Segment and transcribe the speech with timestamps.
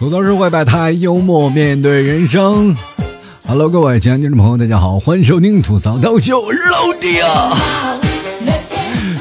[0.00, 2.74] 吐槽社会百态，幽默面对人生。
[3.46, 8.00] Hello，各位亲爱的听众朋友，大家好，欢迎收听吐槽刀秀，老弟啊。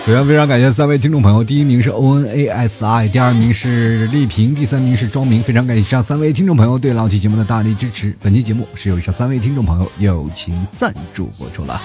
[0.05, 5.43] 首先非常感谢三位听众朋友，第一名是 O N A S I，第二名是丽萍，第三名是庄明。
[5.43, 8.15] 非常感谢以上三位听众朋友对老 T 节目的大力支持。
[8.21, 11.81] 本期节目是由以上三位听众朋友友情赞助播出了。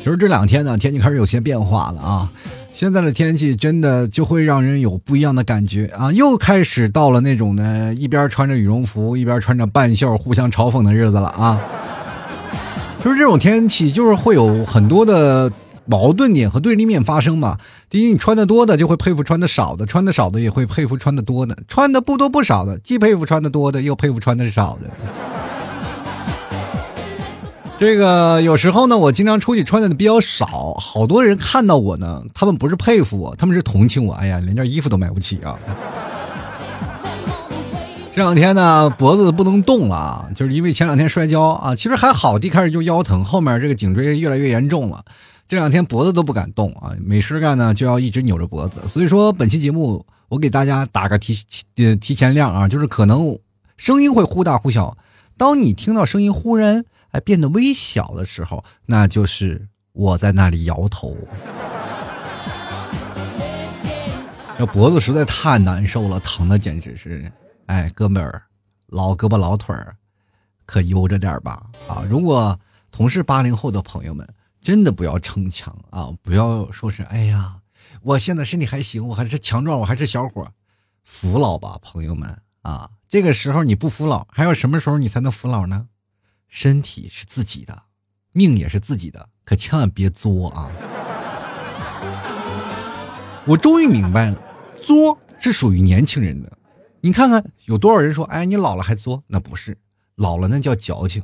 [0.00, 2.28] 其实这两天呢，天气开始有些变化了啊。
[2.72, 6.10] 现在的天气真的就会让人有不一样的感觉啊！
[6.12, 11.60] 又开始到了那种呢，一边穿着羽绒服，一边穿着半袖，互相嘲讽的日子了啊！
[13.04, 15.52] 就是这种天气，就是会有很多的
[15.84, 17.58] 矛盾点和对立面发生嘛。
[17.90, 24.90] 第一，你穿的多的就会佩服穿的少的，穿的少的也会佩服穿的多的，穿的不多不少的既佩服穿的多的，又佩服穿的少的。
[27.80, 34.12] 这个有时候呢，我经常出去穿的比较少，好多人看到我呢，他们不是佩服我，他们是同情我。
[34.12, 35.58] 哎呀，连件衣服都买不起啊！
[38.12, 41.74] 这两天呢，脖子不能动了，就是因为前两天摔跤啊。
[41.74, 45.02] 其实还好，一开始就腰疼，后面这个颈椎越来越严重了。
[45.48, 48.80] 这两天脖子都不敢动啊，没事干呢就要一直扭着脖子。
[48.86, 51.34] 所以说，本期节目我给大家打个提
[51.74, 53.38] 提提前量啊，就是可能
[53.78, 54.98] 声音会忽大忽小。
[55.38, 56.84] 当你听到声音忽然。
[57.10, 61.16] 哎，变得微小的时候，那就是我在那里摇头。
[64.58, 67.32] 这脖子实在太难受了，疼的简直是，
[67.64, 68.42] 哎，哥们儿，
[68.88, 69.96] 老胳膊老腿儿，
[70.66, 72.04] 可悠着点吧啊！
[72.08, 74.28] 如果同是八零后的朋友们，
[74.60, 76.12] 真的不要逞强啊！
[76.22, 77.56] 不要说是，哎呀，
[78.02, 80.46] 我现在身体还行，我还是强壮，我还是小伙，
[81.04, 82.90] 服老吧，朋友们啊！
[83.08, 85.86] 这个时候你不服老，还有什么时候你才能服老呢？
[86.50, 87.84] 身体是自己的，
[88.32, 90.68] 命也是自己的，可千万别作啊！
[93.46, 94.38] 我终于明白了，
[94.82, 96.58] 作是属于年轻人的。
[97.00, 99.78] 你看看有多少人说：“哎，你老了还作？”那不是，
[100.16, 101.22] 老了那叫矫情，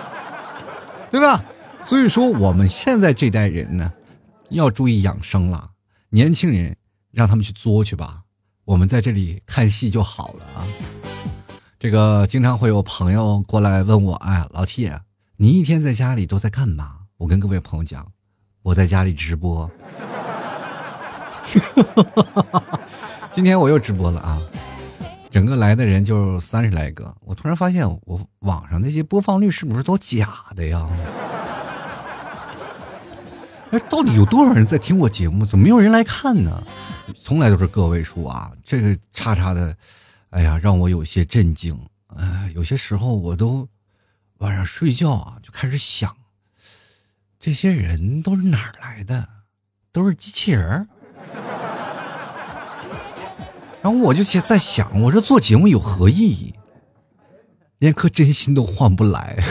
[1.10, 1.44] 对吧？
[1.84, 3.92] 所以说，我们现在这代人呢，
[4.50, 5.72] 要注意养生了。
[6.10, 6.76] 年轻人
[7.10, 8.22] 让他们去作去吧，
[8.64, 10.64] 我们在这里看戏就好了啊。
[11.80, 14.90] 这个经常会有朋友过来问我，哎，老 T，
[15.36, 17.02] 你一天在家里都在干嘛？
[17.18, 18.04] 我跟各位朋友讲，
[18.62, 19.70] 我在家里直播。
[23.30, 24.42] 今天我又直播了啊！
[25.30, 30.84] 整个来的人就三十来个，我突然发现，我网上那些播放率是不是都假的呀？
[33.70, 35.46] 哎，到底有多少人在听我节目？
[35.46, 36.60] 怎么没有人来看呢？
[37.22, 38.50] 从来都是个位数啊！
[38.64, 39.76] 这个叉叉的。
[40.30, 41.78] 哎呀，让我有些震惊。
[42.16, 43.68] 哎，有些时候我都
[44.38, 46.14] 晚上睡觉啊，就开始想，
[47.38, 49.28] 这些人都是哪儿来的？
[49.92, 50.88] 都是机器人
[53.80, 56.54] 然后我就在想，我这做节目有何意义？
[57.78, 59.36] 连颗真心都换不来。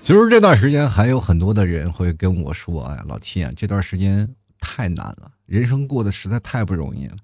[0.00, 7.16] 其实这段时间还有很多的人会跟我说：“哎，老七啊，这段时间太难了。”人生过得实在太不容易了，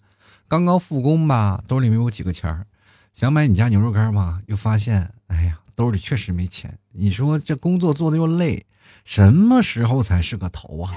[0.46, 2.66] 刚刚复工吧，兜里没有几个钱儿，
[3.14, 6.78] 想买你家牛肉干吧，又发现，哎呀，兜里确实没钱。
[6.92, 8.66] 你说这工作做的又累，
[9.02, 10.94] 什么时候才是个头啊？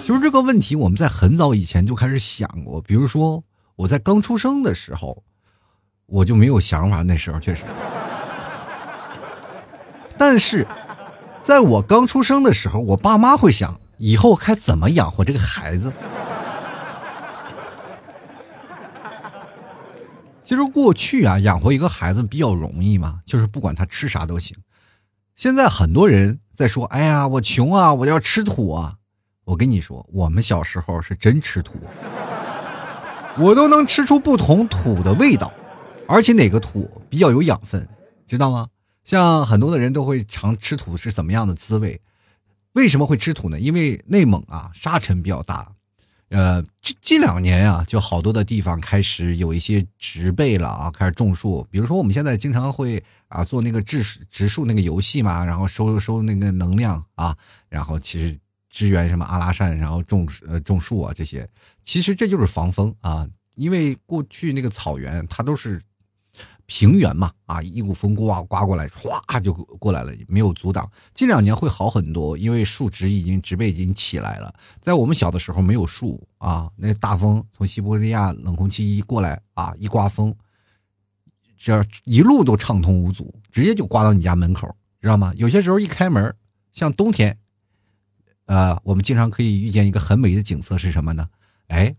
[0.00, 3.44] 其实这个问题我们在很早以前就开始想过，比如说
[3.76, 5.22] 我在刚出生的时候，
[6.06, 7.64] 我就没有想法，那时候确实。
[10.16, 10.66] 但是，
[11.42, 15.92] 在我刚出生的时候，我爸妈会想以后该怎么养活这个孩子。
[20.50, 24.56] 其实过去啊，养活一个孩子比较容易嘛，就是不管他吃啥都行。
[25.36, 28.96] 现在很多人在说：“哎呀，我穷啊，我要吃土啊。”
[29.46, 31.78] 我跟你说，我们小时候是真吃土，
[33.38, 35.54] 我都能吃出不同土的味道，
[36.08, 37.88] 而且哪个土比较有养分，
[38.26, 38.66] 知道吗？
[39.04, 42.00] 像很多的人都会尝吃土是怎么样的滋味。
[42.72, 43.60] 为什么会吃土呢？
[43.60, 45.70] 因为内蒙啊，沙尘比较大。
[46.30, 51.66] 呃，近近两年啊，就好多的地方开始有一些植被了啊，开始种树。
[51.70, 57.36] 比如说，我们现在经常会啊做那个植树植树那个游戏嘛，然后收收那个能量啊，
[57.68, 58.38] 然后其实
[58.70, 61.48] 支援什么阿拉善，然后种呃种树啊这些，
[61.84, 65.80] 其实这就是防风啊，因为过去那个草原它都是。
[66.72, 70.88] 平原嘛，啊，一股风刮刮过来，哗就过来了，没有阻挡。
[71.12, 74.54] 近两年会好很多，因为树植已经植被已经起来了。
[74.80, 80.32] 在我们小的时候没有树啊，那大风从西伯利亚冷空气一过来啊，一刮风，
[81.58, 85.32] 这一路都畅通无阻，直接就刮到你家门口，知道吗？
[85.34, 86.32] 有些时候一开门，
[86.70, 87.36] 像冬天，
[88.46, 91.28] 呃，我们经常可以遇见一个很美的景色是什么呢？
[91.66, 91.92] 哎，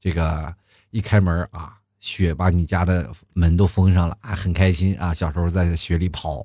[0.00, 0.56] 这个
[0.88, 5.14] 一开门啊，雪把你家的门都封上了啊，很开心啊。
[5.14, 6.44] 小时候在雪里跑，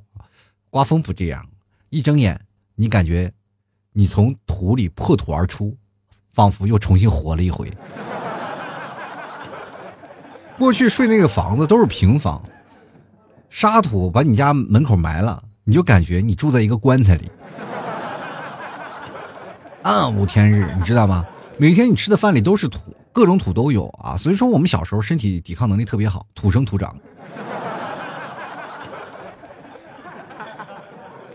[0.70, 1.46] 刮风不这样，
[1.90, 2.40] 一睁眼，
[2.76, 3.30] 你感觉
[3.92, 5.76] 你从土里破土而出，
[6.32, 7.70] 仿佛又重新活了一回。
[10.58, 12.42] 过去睡那个房子都是平房，
[13.50, 17.30] 沙土把你家门口埋了，你就感觉你住在一个棺材里，
[19.84, 21.26] 暗无天日，你知道吗？
[21.58, 24.16] 每天你吃的饭里都是土，各种土都有啊。
[24.16, 26.96] 所以说我们小时候身体抵抗能力特别好，土生土长。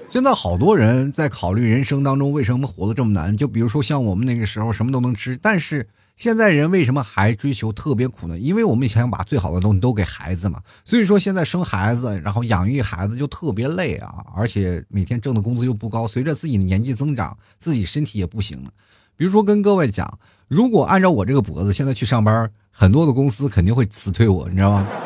[0.09, 5.87] 现在好多人在考虑人生当中为什么活得这么难，就比如说像我们那个时候什么都能吃，但是。
[6.17, 8.39] 现在人为什么还追求特别苦呢？
[8.39, 10.63] 因为我们想把最好的东西都给孩子嘛。
[10.85, 16.07] 所以说现在生孩子，然后养育孩子就特别累啊，而且每天挣的工资又不高。
[16.07, 18.71] 随着自己的年纪增长，自己身体也不行了。
[19.17, 20.19] 比如说跟各位讲，
[20.49, 24.87] 如果按照我这个脖子现在去上班，很多的公司肯定会辞退我，你知道吗？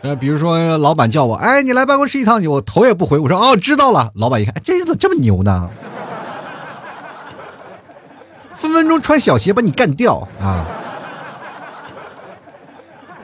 [0.00, 4.12] 呃，比如说老板叫我，哎，你来办公室一趟，你我头也不回，我说哦，知道了。
[4.14, 5.68] 老板一看，这人怎么这么牛呢。
[8.54, 10.66] 分分钟穿小鞋把你干掉啊！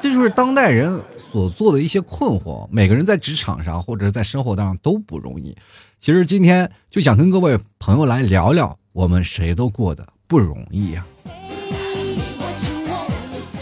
[0.01, 2.69] 这就是当代人所做的一些困惑。
[2.71, 5.57] 每个人在职场上或者在生活当中都不容易。
[6.05, 11.03] 其实今天就想跟各位朋友来聊聊，我们谁都过得不容易呀。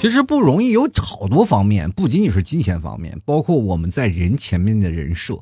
[0.01, 5.39] 其实不容易有好多方面，不仅仅是金钱方面，包括我们在人前面的人设。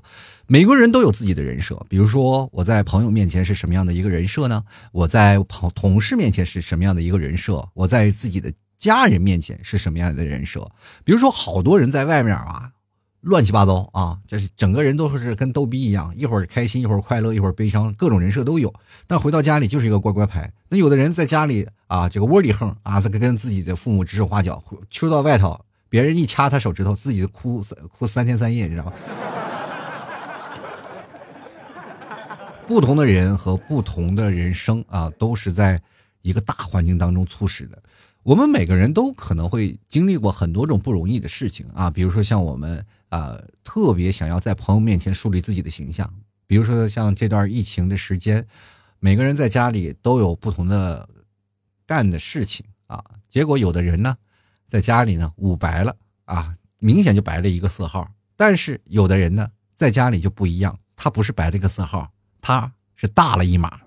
[0.47, 4.62] 每个人都有自己的人设，比如说我在朋友面前是什么样的一个人设呢？
[4.93, 7.67] 我在朋同事面前是什么样的一个人设？
[7.73, 10.70] 我在自己的家人面前是什么样的人设？
[11.02, 12.73] 比如说，好多人在外面啊。
[13.22, 14.19] 乱七八糟啊！
[14.26, 18.72] 这是整个人都是跟逗逼一样，一会儿开心，一会儿快乐，一会儿悲伤，各种人设都有。
[19.06, 20.50] 但回到家里就是一个乖乖牌。
[20.69, 24.58] 那有的人在家里啊，这个窝里横啊，这个跟自己的父母指手画脚；
[24.90, 27.62] 出到外头，别人一掐他手指头，自己哭
[27.99, 28.93] 哭三天三夜，你知道吗？
[32.66, 35.78] 不同的人和不同的人生啊，都是在
[36.23, 37.82] 一个大环境当中促使的。
[38.22, 42.84] 我们每个人都可能会经历过很多种不容易的事情啊，比如说像我们。
[43.11, 46.08] 啊，特别想要在朋友面前树立自己的形象，
[46.46, 48.46] 比如说像这段疫情的时间，
[49.00, 51.08] 每个人在家里都有不同的
[51.84, 53.05] 干的事情啊。
[53.28, 54.17] 结果有的人呢，
[54.69, 58.05] 在家里呢捂白了啊，明显就白了一个色号；
[58.37, 62.08] 但是有的人呢，在家里就不一样，他不是白了一个色号，
[62.40, 63.81] 他是大了一码。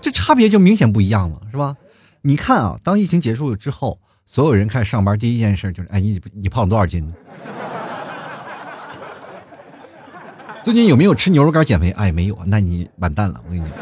[0.00, 1.76] 这差别就明显不一样了，是吧？
[2.22, 4.00] 你看啊，当疫情结束之后。
[4.32, 7.04] 所有人开始上班，第一件事就是：哎，你你胖多少斤？
[10.62, 11.90] 最近有没有吃牛肉干减肥？
[11.90, 13.40] 哎，没有，那你完蛋了！
[13.44, 13.76] 我跟你讲，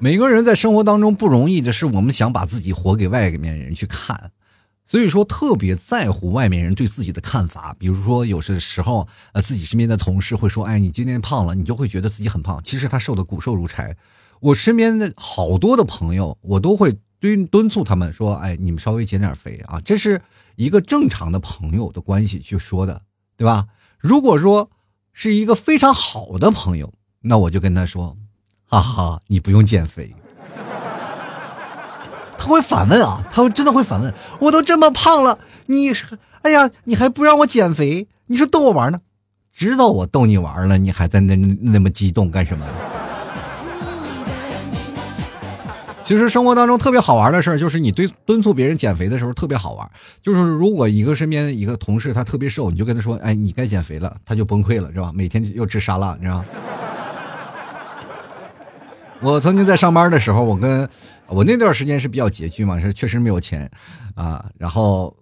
[0.00, 4.32] 每个人在生活当中不容易的是，我们想把自己活给外面人去看，
[4.94, 7.74] 所以说特别在乎外面人对自己的看法。
[7.80, 13.96] 比如说，有些时候，呃，自己身边的同事会说：“哎，你今天胖了。”你就会觉得自己很胖，其实他瘦的骨瘦如柴。
[14.38, 20.22] 我身边的好多的朋友，我都会敦敦促他们说：“哎，你们稍微减点肥啊！”这是
[20.54, 23.02] 一个正常的朋友的关系去说的，
[23.36, 23.66] 对吧？
[23.98, 24.70] 如果说
[25.12, 28.16] 是一个非常好的朋友，那我就跟他说
[28.70, 30.14] ：“哈哈，你不用减肥。”
[32.36, 35.90] 他会反问啊，他会真的会反问：“我都这么胖了，你
[36.42, 38.06] 哎呀，你还不让我减肥？
[38.26, 39.00] 你说逗我玩呢？
[39.52, 42.66] 知道我逗你玩了，你还在那那么激动干什么？”
[46.02, 49.90] 其实生活当中特别好玩的事儿，就是你对敦促别人减肥的时候特别好玩。
[50.20, 55.10] 就是如果一个身边一个同事他特别瘦，你就跟他说：“哎，你该减肥了。”他就崩溃了，是吧？
[55.14, 56.44] 每天又吃沙拉，你知道吗？
[59.24, 60.86] 我曾经在上班的时候，我跟
[61.28, 63.68] 我那段时间是比较拮据嘛，是确实没有钱
[64.14, 64.50] 啊。
[64.58, 65.16] 然后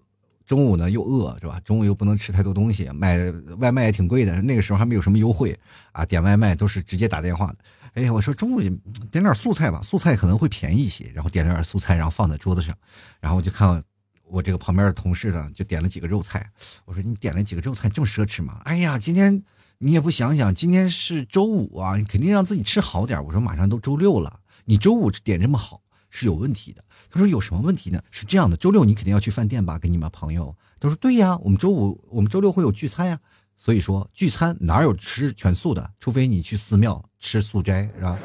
[0.44, 1.60] 中午呢又饿，是吧？
[1.64, 3.16] 中午又不能吃太多东西，买
[3.58, 4.42] 外卖也挺贵的。
[4.42, 5.56] 那个时候还没有什么优惠
[5.92, 7.58] 啊，点外卖都是直接打电话的。
[7.94, 11.08] 哎呀，我说中午点点素菜吧，素菜可能会便宜一些。
[11.14, 12.76] 然后点了点素菜，然后放在桌子上，
[13.20, 13.80] 然后我就看
[14.26, 16.44] 我这个旁边的同事呢，就点了几个肉菜。
[16.86, 18.60] 我说你点了几个肉菜这么奢侈吗？
[18.64, 19.40] 哎呀，今天
[19.84, 23.24] 你也不想想，今天是周五啊，你肯定让自己吃好点。
[23.24, 26.84] 我说马上都周六了，你周五点这么好是有问题的。
[27.10, 28.00] 他说有什么问题呢？
[28.12, 30.54] 是这样的，周六你肯定要去饭店吧，跟你们朋友。
[30.78, 33.18] 他说对呀，我们周五我们周六会有聚餐呀。
[33.56, 35.90] 所以说聚餐哪有吃全素的？
[35.98, 38.16] 除非你去寺庙吃素斋，是吧？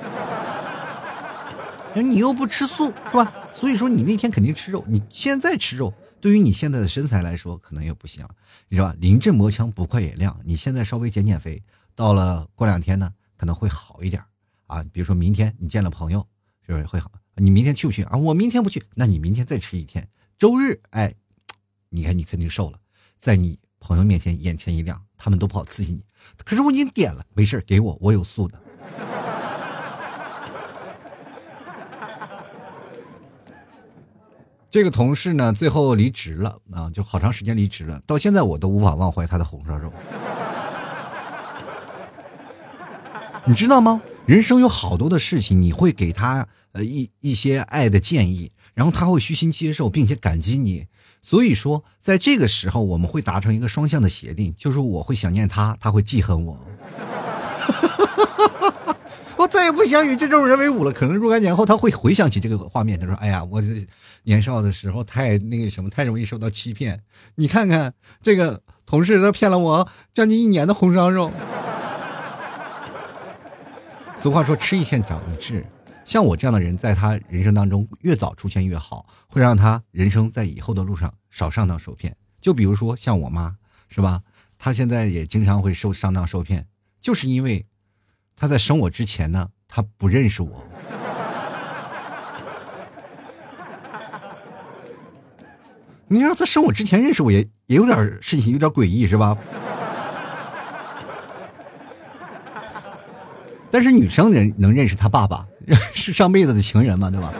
[1.96, 3.34] 你又不吃素，是吧？
[3.52, 4.86] 所以说你那天肯定吃肉。
[4.88, 5.92] 你现在吃肉，
[6.28, 6.38] 对。
[6.38, 8.28] 于你现在的身材来说，可能也不行，
[8.70, 8.96] 你知道吧？
[9.00, 10.40] 临阵磨枪，不快也亮。
[10.44, 11.64] 你现在稍微减减肥，
[11.96, 14.24] 到了过两天呢，可能会好一点
[14.68, 14.84] 啊。
[14.92, 16.28] 比如说明天你见了朋友，
[16.66, 17.12] 是不是会好？
[17.36, 18.18] 你明天去不去啊？
[18.18, 20.08] 我明天不去，那你明天再吃一天。
[20.38, 21.14] 周日，哎，
[21.90, 22.80] 你看你肯定瘦了，
[23.20, 26.04] 在你朋友面前眼前一亮，他们都不好刺激你。
[26.44, 28.62] 可是我已经点了，没事给我，我有素的。
[34.70, 39.92] 这个同事呢，最后离职了啊，就好长时间离职了，到现在我都无法忘怀他的红烧肉。
[43.46, 44.02] 你知道吗？
[44.26, 50.86] 人生有好多的事情，你会给他呃一一些爱的建议，然后他会虚心接受，并且感激你。
[51.22, 56.60] 所以说，在这个时候，我们会达成一个双向的协定，就是我会想念他，他会记恨我。
[59.38, 60.92] 我再也不想与这种人为伍了。
[60.92, 63.62] 可能若干年后，他会回想起这个画面，他说：“哎呀，我
[64.28, 67.02] 年少的时候太那个什么，太容易受到欺骗。
[67.36, 71.32] 你看看这个同事，他骗了我将近一年的红烧肉。
[74.20, 75.66] ”俗话说：“吃一堑长一智。”
[76.04, 82.18] 像我这样的人，在他人生当中越早出现越好，会让他人生在以后的路上少上当受骗。
[82.42, 83.56] 就比如说像我妈，
[83.88, 84.24] 是吧？
[84.60, 86.68] 她现在也经常会受上当受骗，
[87.00, 87.66] 就是因为
[88.36, 90.64] 她在生我之前呢，她不认识我。
[96.10, 99.38] 你要在生我之前认识我，也也有点事情，有点诡异，是吧？
[103.70, 105.46] 但是女生人能认识他爸爸，
[105.94, 107.34] 是上辈子的情人嘛，对吧？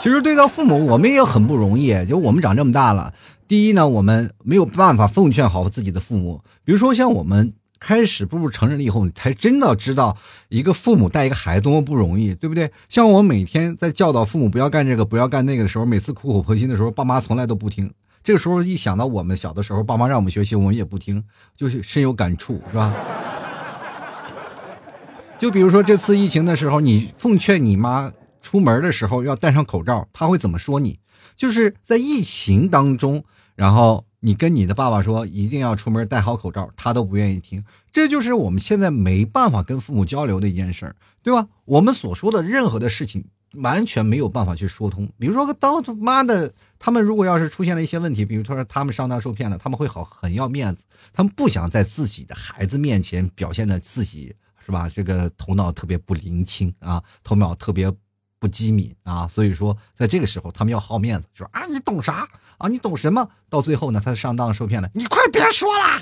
[0.00, 2.06] 其实对待父母，我们也很不容易。
[2.06, 3.12] 就我们长这么大了，
[3.46, 6.42] 第一呢，我们没有办法奉劝好自己的父母。
[6.64, 10.16] 比如说，像我们开始步入成人了以后，你才真的知道
[10.50, 12.70] 一个父母带一个孩子多么不容易，对不对？
[12.88, 17.90] 像我每天在教导父母不要干这个、不要干那个的时候，每次苦口婆心的时候，爸妈从来都不听。
[18.22, 21.24] 这个时候一想到我们小的时候，爸妈让我们学习，我们也不听，
[21.56, 22.94] 就是深有感触，是吧？
[25.38, 30.98] 就比如说这次疫情的时候，你奉劝你妈出门的时候要戴上口罩，她会怎么说你？
[31.34, 33.24] 就是在疫情当中，
[33.56, 37.64] 然后你跟你的爸爸说一定要出门戴好口罩，他都不愿意听。
[37.92, 41.48] 这就是我们现在没办法跟父母交流的一件事儿，对吧？
[41.64, 43.24] 我们所说的任何的事情，
[43.54, 45.10] 完全没有办法去说通。
[45.18, 54.34] 比如说，当他妈的他们如果要是出现了一些问题，比如说他们上当受骗了，他们会好很要面子，他们不想在自己的孩子面前表现的自己。
[54.62, 54.86] 是吧？
[54.90, 57.90] 这个头脑特别不灵清啊，头脑特别
[58.40, 62.26] 不机敏啊，所以说在这个时候，他们要好面子，说啊，你懂啥
[62.58, 62.66] 啊？
[62.68, 63.28] 你懂什么？
[63.48, 66.00] 到最后呢，他上当受骗了，你快别说了，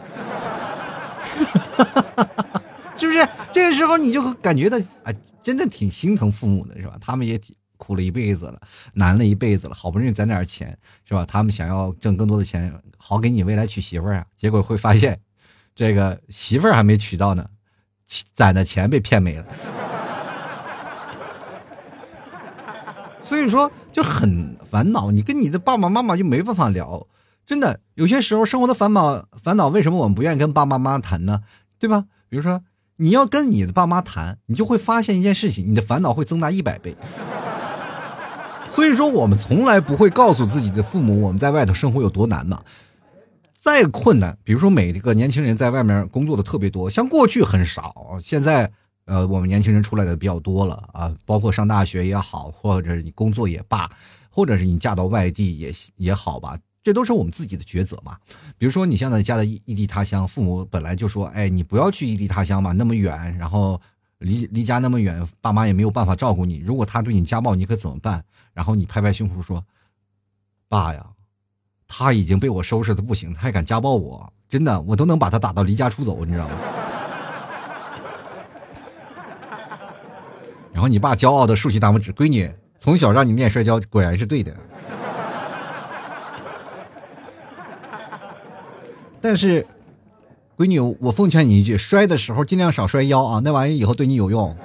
[2.96, 3.28] 是不是？
[3.52, 6.96] 这个时候你就感觉到啊，真的挺心疼父母的，是吧？
[7.00, 8.60] 他们也挺苦了一辈子了，
[8.94, 11.26] 难了一辈子了，好不容易攒点钱，是吧？
[11.26, 15.20] 他们想要挣更多的钱，好给你未来娶媳妇儿啊，结果会发现，
[15.74, 17.44] 这个媳妇儿还没娶到呢。
[18.34, 19.44] 攒的钱被骗没了，
[23.28, 25.10] 所以说就很烦恼。
[25.10, 27.06] 你跟你的爸爸妈妈就没办法聊，
[27.44, 31.42] 真的有些时候生活的烦恼烦恼，为什么我们不愿意跟爸爸妈妈谈呢？
[31.78, 32.06] 对吧？
[32.30, 32.62] 比如说
[32.96, 36.96] 你要跟你的爸妈谈，你就会发现一件事情，你的烦恼会增大一百倍。
[38.70, 42.62] 所以说，我们从来不会告诉自己的父母我们在外头生活有多难嘛。
[43.60, 48.70] 再困难，比如说每一个年轻人在外面工作的特别多，像过去很少，现在
[49.08, 53.90] 呃我们年轻人出来的比较多了啊，包括上大学也好，或者你工作也罢，
[54.30, 58.18] 或者是你嫁到外地也也好吧，这都是我们自己的抉择嘛。
[58.58, 63.80] 比如说你现在嫁到异地他乡，父母本来就说，哎，你不要去异地他乡嘛，那么远，然后
[64.18, 66.58] 离离家那么远，爸妈也没有办法照顾你。
[66.58, 68.22] 如果他对你家暴，你可怎么办？
[68.52, 69.64] 然后你拍拍胸脯说，
[70.68, 71.04] 爸呀。
[71.90, 76.54] 他已经被我收拾的不行，他还敢家暴我，真的，我都能把他打到离家出走，你知道吗？
[80.78, 84.54] 然后你爸骄傲的竖起大拇指，闺女，从小让你练摔跤，果然是对的。
[89.20, 89.66] 但是，
[90.56, 94.56] 闺女，我奉劝你一句，摔的时候尽量少摔腰啊，那玩意以后对你有用。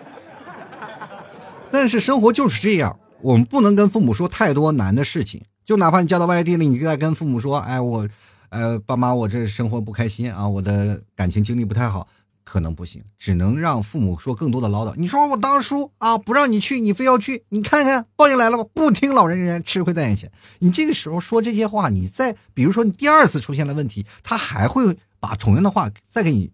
[1.72, 2.98] 但是生活就是这样。
[3.22, 8.06] 我们不能跟父母说太多难的事情，就哪怕你嫁到外地了，你再跟父母说，哎，我，
[8.50, 12.06] 呃，爸妈，我这生活不开心啊，我的感情经历不太好，
[12.50, 14.92] 可能不行，只能让父母说更多的唠叨。
[14.96, 18.64] 你说我当初啊，不让你去，你非要去，你看看报应来了吧？
[18.74, 20.32] 不听老人言，吃亏在眼前。
[20.58, 26.50] 你这个时候说这些话，你再比如说你第二次出现了问题，他还会把同样的话再给你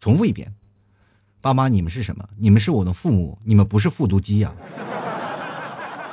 [0.00, 0.52] 重复一遍。
[1.40, 2.28] 爸妈，你们是什么？
[2.36, 4.52] 你们是我的父母，你们不是复读机呀。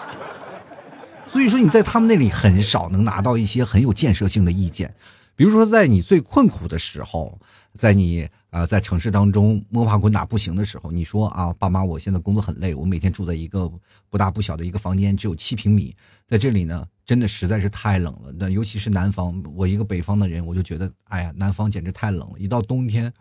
[1.27, 4.94] 所以说你在他们那里很少能拿到一些很有建设性的意见。
[5.36, 7.39] 比如说，在你最困苦的时候，
[7.74, 13.70] 在你啊在城市当中摸爬滚打不行的时候，你说啊，爸妈，我现在工作很累，我每天住在一个
[14.10, 15.94] 不大不小的一个房间，只有七平米，
[16.25, 18.34] 在这里呢，真的实在是太冷了。
[18.39, 22.39] 那尤其是南方，我一个北方的人，我就觉得，哎呀，南方简直太冷了。
[22.39, 23.12] 一到冬天，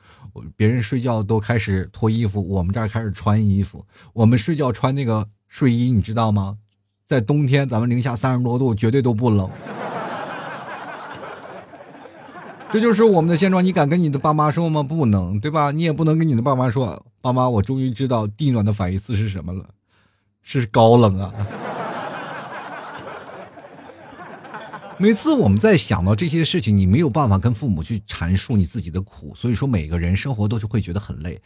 [0.57, 3.85] 别人睡觉都开始脱衣服，我们这儿开始穿衣服。
[4.13, 6.59] 我们睡觉穿那个睡衣，你知道吗？
[7.07, 9.51] 在冬天，咱们零下三十多度，绝对都不冷。
[12.75, 14.83] 这就是我们的现状，你敢跟你的爸妈说吗？
[14.83, 15.71] 不能，对吧？
[15.71, 19.65] 你也不能跟你的爸妈说，爸妈，我终于知道地暖的反义词是什么了，
[20.43, 21.33] 是高冷啊。
[24.99, 31.41] 每次我们在想到这些事情，你没有办法跟父母去阐述你自己的苦，所以说每个人生活都是会觉得很累。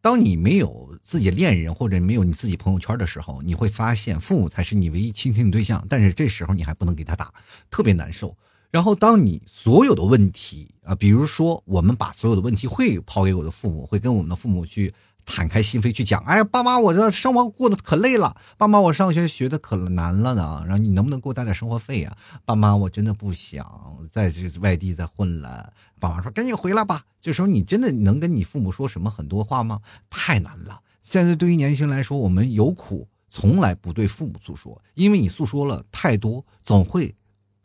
[0.00, 7.34] 当你没有自己恋人或者没有你自己朋友圈的时候，你会发现父母才是你唯一倾听的对象，但是这时候你还不能给他打，
[7.72, 8.36] 特别难受。
[8.70, 14.94] 然后，当你所有的问题啊，比如说，我们把所有的问题会抛给我的父母，会跟我们的父母去
[15.26, 16.22] 坦开心扉去讲。
[16.22, 18.36] 哎呀，爸妈，我这生活过得可累了。
[18.56, 20.62] 爸妈，我上学学的可难了呢。
[20.68, 22.16] 然后你能不能给我带点生活费呀？
[22.44, 23.66] 爸妈，我真的不想
[24.10, 25.72] 在这外地再混了。
[25.98, 29.80] 爸妈说：“赶紧回来吧。”这时候你真的能跟你父母说什么很多话吗？
[30.08, 30.80] 太难了。
[31.02, 37.16] 现在对于年轻人来说，我们有苦从来不对父母诉说，因为你诉说了太多，总会。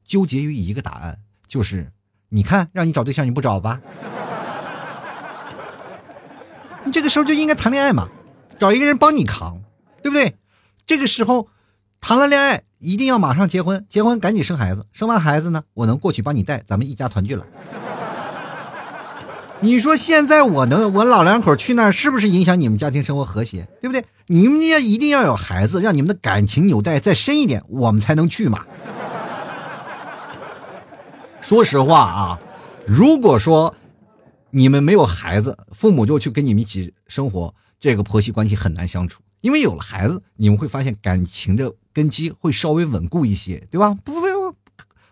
[0.06, 1.92] 纠结于一个答案，就是
[2.30, 3.82] 你看，让你找对象你不找吧？
[6.86, 8.08] 你这个时候就应该谈恋爱嘛，
[8.60, 9.62] 找一个人帮你扛，
[10.04, 10.36] 对不对？
[10.86, 11.48] 这个时候
[12.00, 17.44] 谈了恋爱，一定要马上结婚，结婚赶紧生孩子，生完孩子呢，我能过去帮你带，咱们一家团聚了。
[19.62, 23.68] 你说现在我能，我老两口去那儿，是不是影响你们家庭生活和谐？
[23.82, 24.06] 对不对？
[24.28, 28.64] 你们要一定要有孩子，让你们的感情纽带再深一点，我们才能去嘛。
[31.46, 32.42] 说实话啊，
[32.88, 33.76] 如果说
[34.50, 39.22] 你们没有孩子，父母就去跟你们一起生活，这个婆媳关系很难相处。
[39.42, 43.94] 因为有了孩子，你们会发现感情的根基会稍微稳固一些，对吧？
[44.04, 44.58] 不不不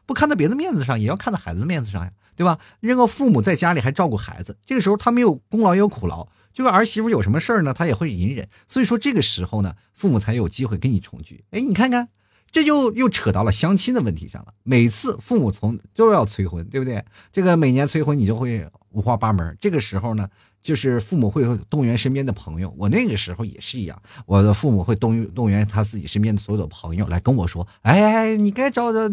[0.07, 2.57] 不看在别的面子上，也要看在孩子的面子上呀，对吧？
[2.79, 8.49] 那个父母在家里还照顾孩子，这个时候他没有功劳也有苦劳，就是儿媳妇有什么事儿呢，他也会隐忍。
[8.67, 11.45] 所以说这个时候呢，父母才有机会跟你重聚。
[11.51, 12.09] 哎，你看看。
[12.53, 14.53] 这就又扯到了相亲的问题上了。
[14.61, 17.03] 每次父母从都要催婚，对不对？
[17.31, 19.57] 这个每年催婚，你就会五花八门。
[19.59, 20.29] 这个时候呢，
[20.61, 22.73] 就是父母会动员身边的朋友。
[22.77, 29.09] 我那个时候也是一样，我的父母会动动员他自己身边的所有的朋友来跟我说：“哎，你该找的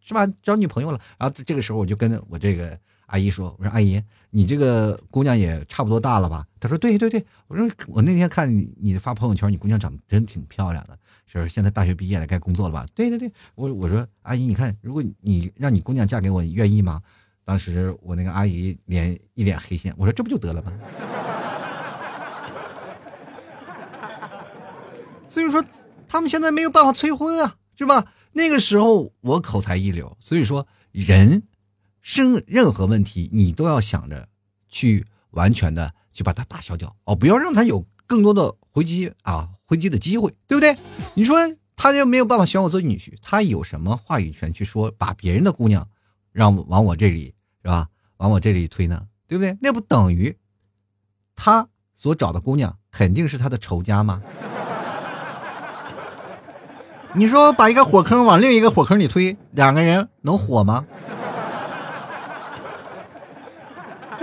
[0.00, 0.24] 是吧？
[0.40, 2.78] 找女朋友了。”然后这个时候我就跟我这个
[3.14, 10.98] 阿姨说：“我说阿姨，你这个姑娘也差不多大了吧？”她说：“对对对。”我说：“我那天看你发朋友圈，你姑娘长得真挺漂亮的。”
[11.32, 12.84] 就是现在大学毕业了，该工作了吧？
[12.92, 17.00] 对对对，我我说阿姨，你看，如果你让你姑娘嫁给我，你愿意吗？
[17.44, 20.72] 当时我那个阿姨脸一脸黑线，我说这不就得了吗？
[25.28, 25.64] 所以说
[26.08, 28.06] 他们现在没有办法催婚啊，是吧？
[28.32, 31.44] 那个时候我口才一流，所以说人
[32.04, 34.28] 生任何问题，你都要想着
[34.68, 39.48] 去完全的去把它打消掉哦，不要让他有更多的回击啊。
[39.64, 40.76] 回击的机会，对不对？
[41.14, 41.38] 你说
[41.74, 45.88] 他就没有办法选我做女婿，他有什么话语权去说把别人的姑娘
[46.30, 47.88] 让往我这里是吧？
[48.18, 49.06] 往我这里推呢？
[49.26, 49.56] 对不对？
[49.62, 50.36] 那不等于
[51.34, 54.20] 他所找的姑娘肯定是他的仇家吗？
[57.14, 60.84] 你说把一个火坑往另一个火坑里推，两个人能火吗？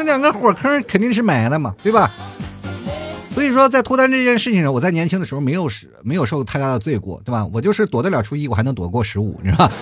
[0.02, 2.12] 这两个火坑肯定是埋了嘛，对吧？
[3.32, 7.46] 所以说，在脱单这件事情上，我在年轻的时候没有是没有受太大的罪过，对吧？
[7.54, 9.74] 我就是躲得了初一，我还能躲过十五，你知道吧？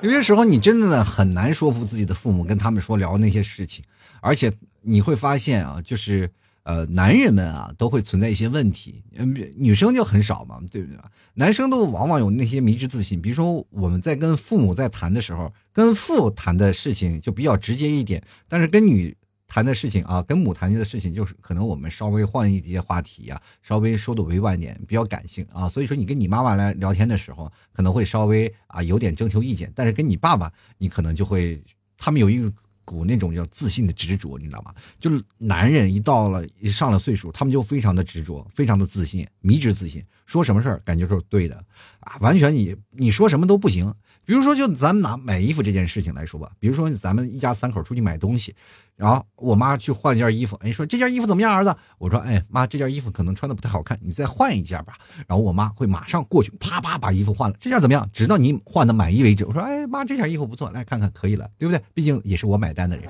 [0.00, 3.84] 有些时候，你真的很难说服自己的父母，跟他们说聊那些事情，
[4.20, 6.30] 而且你会发现啊，就是
[6.68, 10.98] 呃，男人们啊都会存在一些问题，嗯，女生就很少嘛，对不对？
[11.32, 19.16] 男生都往往有那些迷之自信，比如说我们在跟父母在谈的时候，跟父谈的事情就比较直接一点，但是跟女。
[19.50, 25.66] 谈的事情啊，跟母谈的事情就是可能我们稍微换一些话题啊，稍微说的委婉点，比较感性啊。
[25.66, 31.58] 所以说你跟你妈妈来聊天的时候，可能会稍微啊有点征求意见，但是跟你爸爸，你可能就会
[31.96, 32.52] 他们有一种
[32.88, 34.74] 股那种叫自信的执着，你知道吗？
[34.98, 41.62] 就是男人一到了一上了岁数，他们就非常的执着，非常的自信，迷之自信，说什么事儿感觉是对的
[42.00, 43.92] 啊，完全你你说什么都不行。
[44.24, 48.54] 比如说，就咱们拿买衣服这件事情来说吧，比如说咱们一家三口出去买东西，
[48.94, 51.74] 然后我妈去换件衣服，哎，说这件衣服怎么样，儿子？
[51.96, 54.98] 我说，哎妈，这件衣服可能穿的不太好看，你再换一件吧。
[55.26, 58.06] 然后我妈会马上过去，啪啪把衣服换了，这件怎么样？
[58.12, 59.46] 直到你换的满意为止。
[59.46, 61.82] 我说，哎妈，这件衣服不错，来看看，可以了，对不对？
[61.94, 63.08] 毕竟也是我买单的人。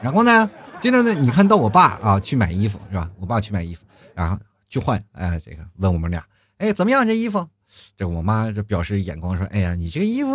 [0.00, 0.48] 然后呢，
[0.80, 3.10] 接着呢，你看到我爸啊去买衣服是吧？
[3.18, 4.38] 我爸去买衣服，然后
[4.68, 6.24] 去换，哎，这个问我们俩，
[6.60, 7.48] 哎，怎么样这衣服？
[7.96, 10.30] 这我妈这表示眼光说：“哎呀，你这个衣服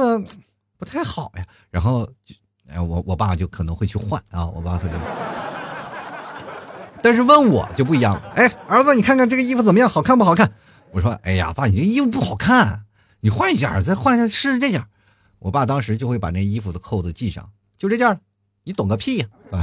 [0.75, 2.09] 不太好呀。”然后，
[2.67, 4.99] 哎，我我爸就可能会去换啊，我爸可能。
[7.03, 10.51] 但是问我就不一样了，哎，儿子，你看看这个衣服怎么样，好看不好看？
[10.91, 12.85] 我说：“哎呀，爸，你这衣服不好看，
[13.19, 14.83] 你换一件，再换一下试试这件。”
[15.37, 18.19] 我爸当时就会把那衣服的扣子系上，就这件，
[18.63, 19.27] 你懂个屁呀！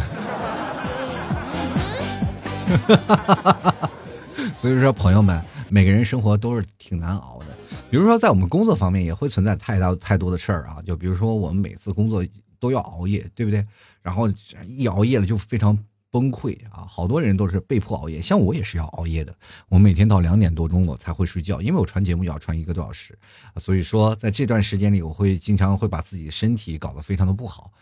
[4.57, 5.43] 所以说，朋友们，
[5.73, 7.47] 每个人生活都是挺难熬的。
[7.91, 12.23] 比如说，在我们工作方面也会存在太大太多的事儿啊，就比如说我们每次工作
[12.61, 13.67] 都要熬夜，对不对？
[14.03, 14.29] 然后
[14.67, 15.79] 一熬夜了就非常
[16.11, 19.35] 崩溃啊，好多人都是被迫熬夜，像我也是要熬夜的。
[19.71, 23.19] 我每天到两点多钟我才会睡觉，因为我传节目要传一个多小时，
[23.57, 27.73] 所以说在这段时间里，我会经常会把自己身体搞得非常的不好。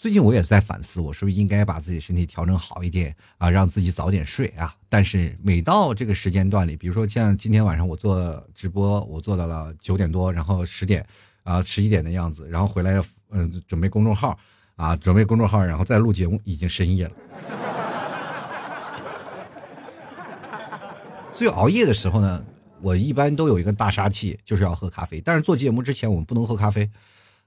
[0.00, 4.72] 最近我也在反思，我是不是应该把自己身体调整好一点啊，让自己早点睡啊？
[4.88, 11.04] 但是每到这个时间段里，比如说像今天晚上我做直播，我做到了九点多，然后十点
[11.42, 14.38] 啊十一点的样子，然后回来嗯准备公众号
[14.76, 17.12] 啊，准备公众号，然后再录节目，已经深夜了。
[21.32, 22.44] 所以熬夜的时候呢，
[22.80, 25.20] 我一般都有一个大杀器，就是要喝咖啡。
[25.20, 26.88] 但是做节目之前我们不能喝咖啡。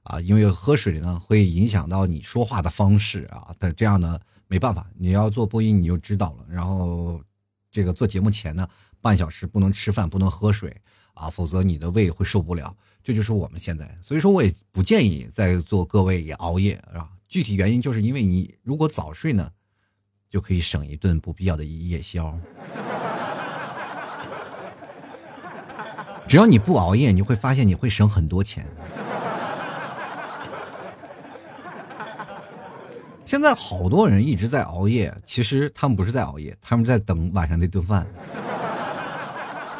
[0.03, 6.45] 啊，因为喝水呢会影响到你说话的方式啊，但这样呢没办法，你要做播音你就知道了。
[6.49, 7.21] 然后，
[7.71, 8.67] 这个做节目前呢，
[8.99, 10.75] 半小时不能吃饭，不能喝水
[11.13, 12.75] 啊，否则你的胃会受不了。
[13.03, 17.09] 这就是我们现在，所以说我也不建议在座各位也熬夜啊。
[17.27, 19.49] 具体原因就是因为你如果早睡呢，
[20.29, 22.37] 就可以省一顿不必要的夜宵。
[26.27, 28.65] 只要你不熬夜，你会发现你会省很多钱。
[33.31, 38.05] 现在好多人一直在熬夜，其实他们不是在熬夜，他们在等晚上那顿饭。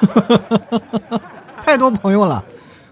[1.62, 2.46] 太多朋友了，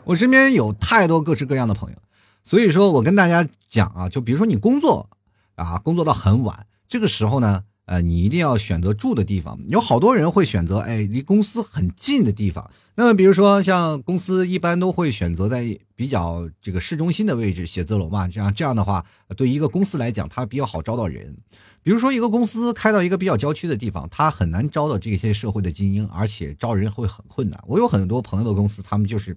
[0.04, 1.98] 我身边有太多各式各样的朋友，
[2.44, 5.10] 所以说我跟大家讲啊，就比如说你工作
[5.56, 7.64] 啊，工作到很晚，这个时候呢。
[7.90, 9.60] 呃，你一定要选择住的地方。
[9.68, 12.70] 有好多人会选择，哎，离公司很近的地方。
[12.94, 18.28] 那么，比如说像公司一般都会选择在比较这个市中心的位置，写字楼嘛。
[18.28, 19.04] 这样这样的话，
[19.36, 21.36] 对一个公司来讲，它比较好招到人。
[21.82, 27.60] 比如说一个公司开到一个比较郊区的地方，它很难招到这些社会的精英，而且招人会很困难。
[27.66, 29.36] 我有很多朋友的公司，他们就是。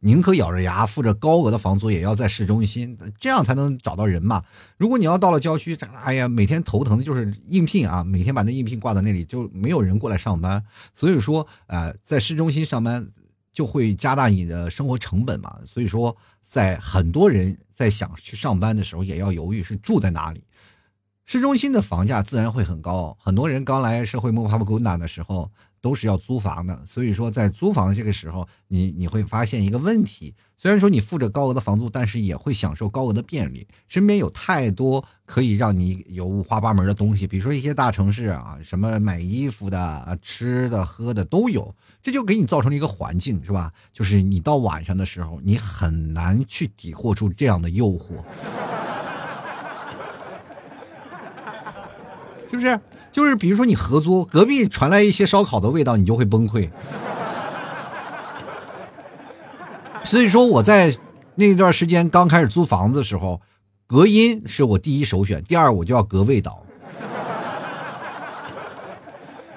[0.00, 4.44] 宁可咬着牙付着高额的房租，也要在市中心，这样才能找到人嘛。
[4.76, 10.64] 如果你要到了郊区，哎呀，每天头疼的就是应聘啊，每天把那应聘挂在那里，就没有人过来上班。
[10.94, 13.08] 所以说，呃，在市中心上班
[13.52, 15.58] 就会加大你的生活成本嘛。
[15.66, 20.44] 所以说，在很多人在想去上班的时候，也要犹豫是住在哪里。
[21.26, 43.72] 市中心的房价自然会很高，很多人刚来社会摸爬滚打的时候都是要租房的，所以说在租房这个时候，你你会发现一个问题，虽然说你付着高额的房租，但是也会享受高额的便利，身边有太多可以让你有五花八门的东西，比如说一些大城市啊，什么买衣服的、吃的、喝的都有，这就给你造成了一个环境，是吧？
[43.92, 48.22] 就是你到晚上的时候，你很难去抵获住这样的诱惑。
[52.50, 52.80] 是不是？
[53.18, 56.70] 就是比如说你合租，隔壁传来一些烧烤的味道，你就会崩溃。
[60.04, 60.96] 所以说我在
[61.34, 63.40] 那段时间刚开始租房子的时候，
[63.88, 66.64] 隔音是我第一首选，第二我就要隔味道。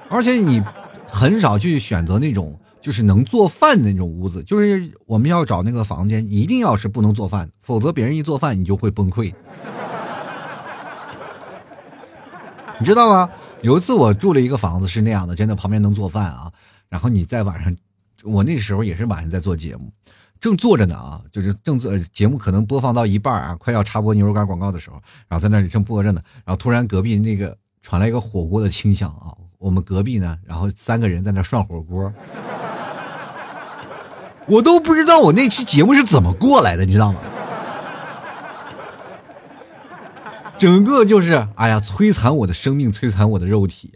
[0.09, 0.63] 而且你
[1.07, 9.31] 很少去选择那种就是能做饭的那种屋子，就是我们要找那个房间，一定要是不能做饭，否则别人一做饭你就会崩溃。
[12.79, 13.29] 你知道吗？
[13.61, 16.51] 有一次我住了一个房子是那样的，真的旁边能做饭啊。
[16.89, 17.75] 然后你在晚上，
[18.23, 19.91] 我那时候也是晚上在做节目，
[20.39, 24.95] 正坐着呢啊，就是正做节目，可能播放到一半啊，快要插播牛肉干广告的时候，
[25.27, 29.37] 然后在那里正播着呢，然后突然隔壁那个传来一个火锅的清香啊。
[29.59, 32.11] 我们隔壁呢，然后三个人在那涮火锅，
[34.47, 37.19] 我都不知道我那期节目是怎么过来的，你知道吗？
[40.61, 43.95] 整个就是哎呀，摧残我的生命，摧残我的肉体。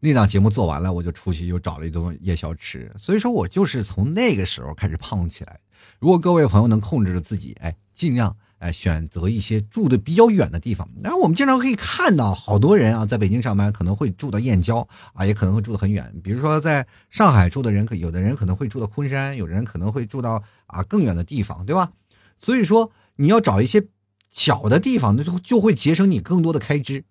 [0.00, 2.92] 那档节目做完了，我就出去又找了一顿夜宵吃。
[2.98, 5.58] 所以说我就是从那个时候开始胖起来。
[5.98, 10.86] 如果各位朋友能控制着自己，哎，尽量哎选择一些住的比较远的地方。
[11.02, 16.14] 然后我们经常可以看到好多人啊，在北京上班可能会住到燕郊啊，也可能会住的很远。
[16.22, 21.90] 比如说在上海住的人，可有的人可能会住到昆山，有的人可能会住到啊更远的地方，对吧？
[22.38, 23.86] 所以说你要找一些
[24.34, 27.04] 小的地方，那就就会节省你更多的开支。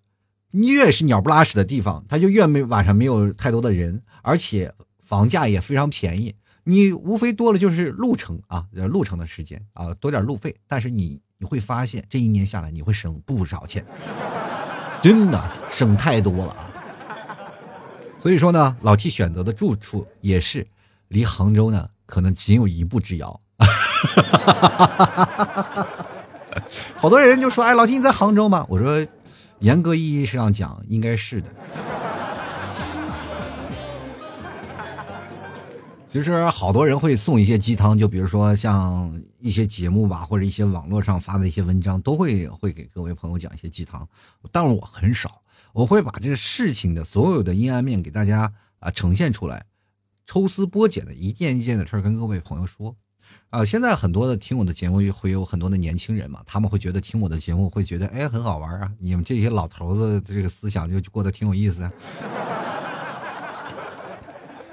[0.50, 6.36] 越是鸟不拉屎的地方，它就越没晚上没有太多的人，而且房价也非常便宜。
[6.64, 10.54] 你无非多了就是路程啊，路程的时间啊，多点路费。
[10.68, 13.84] 但是你你会发现，这一年下来你会省不少钱，
[15.02, 16.70] 真的省太多了啊。
[18.18, 20.66] 所以说呢，老 T 选择的住处也是
[21.08, 23.40] 离杭州呢，可能仅有一步之遥。
[23.56, 25.88] 哈哈哈哈哈
[26.96, 29.06] 好多人就说：“哎，老金你在杭州吗？”我说。
[29.60, 31.48] 严格意义上讲，应该是的。
[36.06, 44.06] 其实好多人会送一些鸡汤，就比如说像一些节目吧，或者一些网络上发的一些文章，都会会给各位朋友讲一些鸡汤。
[44.52, 45.40] 但是我很少，
[45.72, 49.64] 我会把这个事情的所有的阴暗面给大家啊呈现出来，
[50.26, 52.94] 抽丝剥茧的一件一件的事儿跟各位朋友说。
[53.50, 61.92] 啊，现在很多的听我的节目会有很多的年轻人嘛，他们会觉得听我的节目会觉得哎很好玩啊，你们这些老头子这个思想就过得挺有意思啊。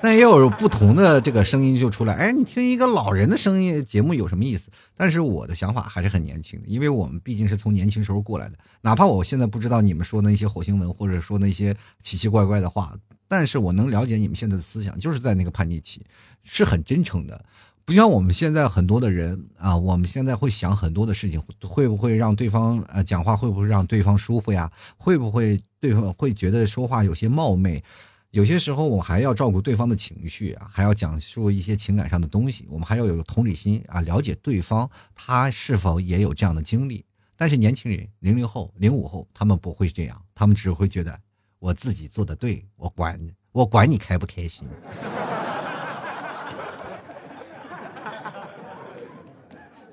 [0.04, 4.72] 但也有不同的这个声音就出来，哎，你听一个老人的声音节目有什么意思？
[4.98, 8.58] 但是我的想法还是很年轻的，因为我们毕竟是从年轻时候过来的。
[8.82, 12.98] 哪怕我现在不知道你们说的那些火星文，或者说那些奇奇怪怪的话，
[13.28, 16.04] 但是我能了解你们现在的思想，就是在那个叛逆期，
[16.44, 17.46] 是很真诚的。
[17.92, 24.72] 不像我们现在很多的人啊，我们现在会想很多的事情，会不会让对方呃讲话会不会让对方舒服呀？
[24.96, 27.84] 会不会对方会觉得说话有些冒昧？
[28.30, 37.04] 有些时候我还要照顾对方的情绪啊，还要讲述一些情感上的东西，我们还要有同理心啊，了解对方他是否也有这样的经历。
[37.36, 41.20] 但是年轻人，零零后、零五后，他们不会这样，他们只会觉得
[41.60, 43.20] 我自己做的对，我管
[43.52, 44.66] 我管你开不开心。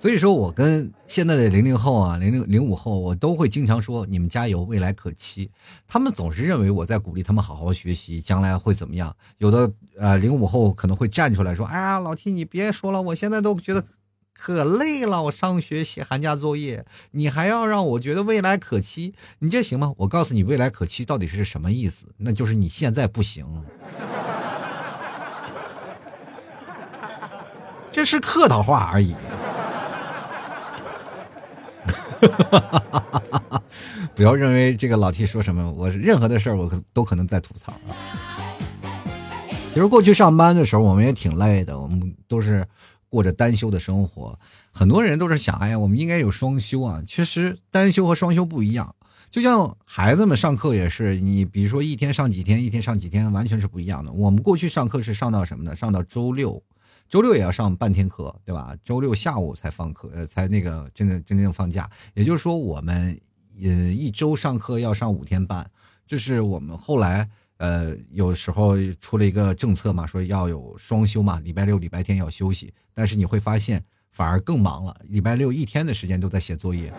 [0.01, 5.51] 所以说，我跟现在的零零后啊，零零零五后，我都会经常说：“你们加油，未来可期。”
[5.89, 9.17] 他们总是认为我在鼓励他们好好学习，将来会怎么样？
[9.39, 13.85] 有的呃，零五后可能会站出来说：“哎呀，老 T，你别说了，我现在都觉得
[14.33, 22.07] 可累了，我上学写寒假作业，你还要让我觉得未来可期，你这行吗？”我告诉你，未来可期到底是什么意思？
[22.19, 23.45] 那就是你现在不行，
[27.91, 29.17] 这是客套话而已。
[32.51, 33.63] 哈
[34.15, 37.95] 不要认为这个老 T 说什么，我任何的事儿我都可能在吐槽啊。
[39.69, 42.67] 其实过去上班的时候，我们也挺累的，我们都是
[43.09, 44.37] 过着单休的生活。
[44.73, 47.01] 很多人都是想，哎呀，我们应该有双休啊。
[47.07, 48.95] 其实单休和双休不一样，
[49.31, 54.11] 就像孩子们上课也是，你比如说一天上几天，一天上几天，完全是不一样的。
[54.11, 55.77] 我们过去上课是上到什么呢？
[55.77, 56.61] 上到周六。
[57.09, 58.77] 周六也要上半天课，对吧？
[58.85, 61.89] 周六下午才放课，呃，才那个真正真正放假。
[62.15, 63.19] 也就是说，我们
[63.63, 65.69] 呃一周上课要上五天半。
[66.07, 72.73] 这是我们后来呃有时候出了一个政策嘛，说要有双休嘛，礼拜六、礼拜天要休息。
[72.93, 76.93] 但是你会发现，反而更忙了，礼拜六一天的时间都在写作业。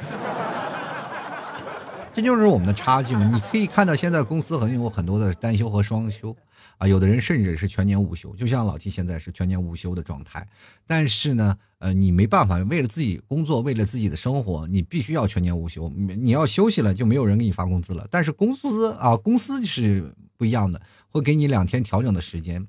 [2.13, 3.30] 这就是我们的差距嘛？
[3.34, 6.36] 你可以看到，现在公司很有很多的单休和双休，
[6.78, 10.45] 啊，有的人甚至是全年无休，就像老 T 现在是全年无休的状态。
[10.86, 15.88] 但是呢，呃，你没办法，为了自己工作，为了自己的生活，你必须要全年无休。
[15.89, 18.06] 你要休息了，就没有人给你发工资了。
[18.12, 22.67] 但是公司啊，公司是不一样的，会给你两天调整的时间。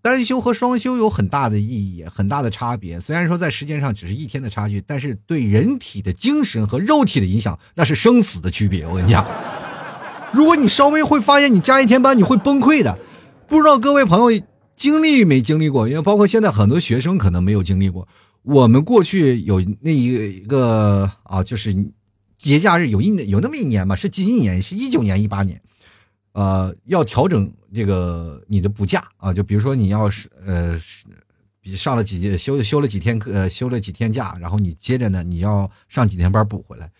[0.00, 3.00] 单休和双休有很大的意义，很大的差别。
[3.00, 8.86] 虽然说在时间上只是一天的差距，但是对人体的精神和肉体的影响，那是生死的区别。
[8.86, 9.26] 我跟你讲，
[10.32, 12.98] 如果你稍微会发现你加一天班，你会崩溃的。
[13.46, 14.42] 不知道各位朋友
[14.76, 15.88] 经历没经历过？
[15.88, 18.06] 因为包括现在很多学生可能没有经历过。
[18.42, 21.74] 我们过去有那一个一个啊，就是
[22.36, 24.62] 节假日有一有那么一年吧，是几几年？
[24.62, 25.60] 是一九年、一八年。
[26.32, 30.78] 呃，要调整这个你的补假啊，就比如说你要是呃，
[31.60, 36.90] 比上了几休休了几天课，休了几天假，然后你接着呢，你要上几天班补回来。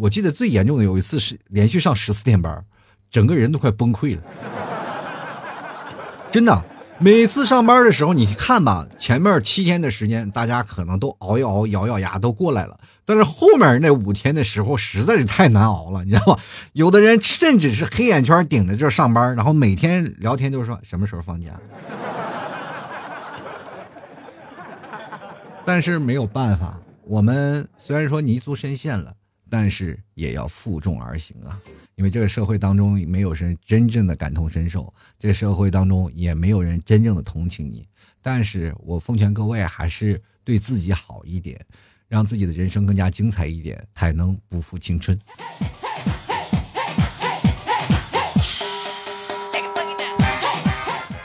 [0.00, 2.64] 我记得最严重的有一次是连续上十四天班，
[3.10, 4.22] 整个人都快崩溃了。
[6.30, 6.64] 真的，
[6.98, 12.78] 每次上班的时候，你看吧，前面七天的时间，大家可能都熬一熬，咬咬牙都过来了。
[13.04, 16.38] 但是后面那五天的时候，实在是太难熬了，你知道吗？
[16.72, 21.50] 有的人甚至是黑眼圈顶着这上班，然后每天聊天就是说什么时候放假。
[25.66, 29.12] 但是没有办法，我们虽然说泥足深陷了。
[29.48, 31.60] 但是也要负重而行啊，
[31.94, 37.86] 因为这个社会当中没有人真正的感同身受，这个社会当中也没有人真正的同情你。
[38.20, 41.64] 但是我奉劝各位，还是对自己好一点，
[42.08, 45.18] 让自己的人生更加精彩一点，才能不负青春。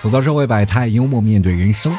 [0.01, 1.91] 吐槽社会百态，幽默面对人生。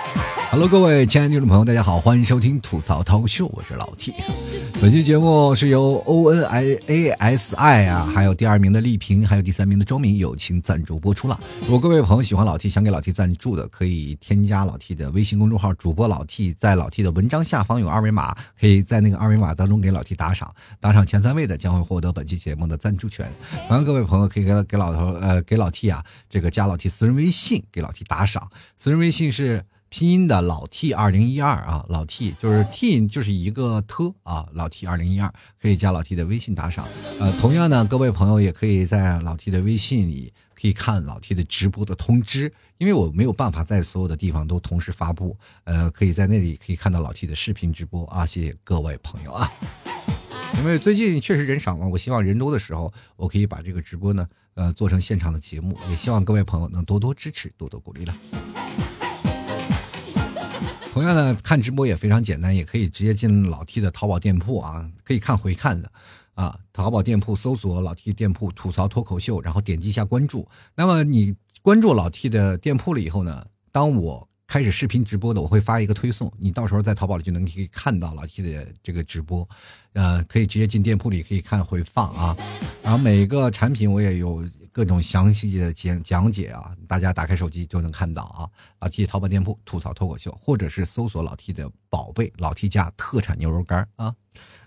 [0.53, 4.13] Hello，各位亲爱的听众朋友，大家好，欢迎收听吐槽涛秀，我是老 T。
[4.83, 11.41] 本期节目是由 O N I A S I 啊，还有第二名的丽萍，还有第三名的庄明友情赞助播出了。
[11.63, 23.27] 如果各位朋友喜欢老 T，想给老 T 赞助的，可以添加老 T 的微信公众号主播老 T，在老 T 的文章下方有二维码，可以在那个二维码当中给老 T 打赏，打赏前三位的将会获得本期节目的赞助权。
[23.69, 29.65] 同样，各位朋友可以给给老头呃给老 T 啊，这个加老 T 私人微信给老 T 打赏，私人微信是。
[29.93, 36.89] 拼音的老 T 二零一二啊，老 T 就是 T 就是一个特啊，老 T 二零一二可以加老 T 的微信打赏。
[37.21, 45.37] 呃，同样呢，各位朋友也可以在老 T 的微信里可以看老 T 的直播的通知，因为我没有办法在所有的地方都同时发布。
[45.65, 49.47] 呃，可以在那里可以看到老 T 的视频直播啊，谢谢各位朋友啊。
[50.61, 58.15] 因为最近确实人少嘛，我希望人多的时候，我可以把这个直播呢，呃，做成现场的节目，也希望各位朋友能多多支持，多多鼓励了。
[60.93, 65.91] 同样的，看直播也非常简单，也可以直接进老 T 的淘宝店铺啊，可以看回看的，
[66.35, 70.47] 啊，淘宝店铺搜索老 T 店铺吐槽脱口秀，然后点击一下关注。
[70.75, 79.49] 那么你关注老 T 的店铺了以后呢，当我开始视频直播的，我会发一个推送，你到时候在淘宝里就能可以看到老 T 的这个直播，
[79.95, 82.37] 呃，可以直接进店铺里可以看回放啊，
[82.85, 84.45] 然后每个产品我也有。
[84.73, 88.49] 各种详细的讲讲解啊，大家打开手机就能看到啊。
[88.81, 94.15] 老 T 淘宝店铺吐槽脱口秀，或者是搜索老 T 的宝贝老 T 家特产牛肉干啊。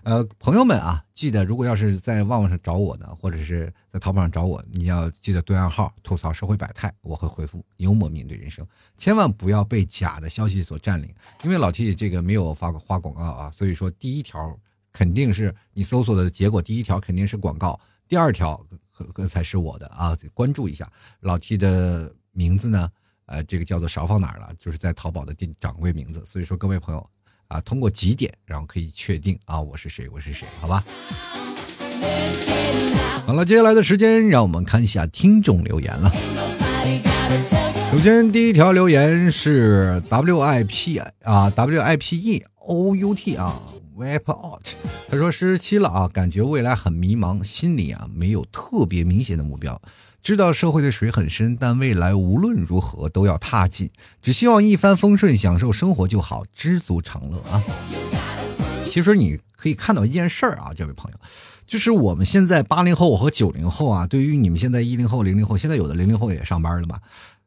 [0.04, 8.64] 呃，朋友们啊，记得如果要是在旺旺上找我呢，或者是在淘宝上找我，你要记得对暗号吐槽社会百态，我会回复幽默面对人生，
[8.96, 11.12] 千万不要被假的消息所占领。
[11.42, 14.56] 因为老 T 这个没有发过花广告啊，所以说第一条
[14.92, 18.64] 肯定是你搜索的结果，第一条肯定是广告，第二条。
[19.04, 20.16] 可才是我的啊！
[20.32, 22.88] 关注一下老 T 的名字呢？
[23.26, 24.52] 呃，这个叫做少放哪儿了？
[24.56, 26.24] 就是在淘宝的店掌柜名字。
[26.24, 27.10] 所以说，各位朋友
[27.48, 30.46] 啊，通过几点，然后可以确定啊，我是谁，我是谁？
[30.60, 30.84] 好吧。
[33.26, 36.12] 好了，接下来的时间，让我们看一下听众留言了。
[37.90, 43.60] 首先，第一条留言是 WIP 啊，WIPE，OUT 啊。
[43.96, 44.62] Wipe out，
[45.08, 49.80] 他说十七了啊，感觉未来很迷茫，心里啊没有特别明显的目标，
[50.22, 57.62] 知道社会的水很深，但未来无论如何都要踏进，只希望一帆风顺，享受生活就好，知足常乐啊。
[58.90, 61.18] 其实你可以看到一件事儿啊，这位朋友，
[61.66, 67.00] 就是我们现在八零后和九零后啊，对于你们现在一零后、零零后，现在有的零零后也上班了嘛，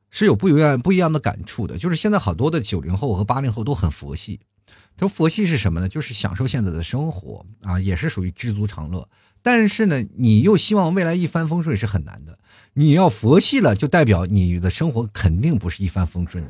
[0.10, 4.40] 是有不一样不一样的感触的，就是现在好多的九零后和八零后都很佛系。
[5.00, 5.88] 他说：“佛系是什么呢？
[5.88, 9.08] 就是享受现在的生活啊，也是属于知足常乐。
[9.42, 12.38] 但是呢，你又希望未来一帆风顺是很难的。
[12.74, 16.44] 你要佛系了，就代表你的生活肯定不是一帆风顺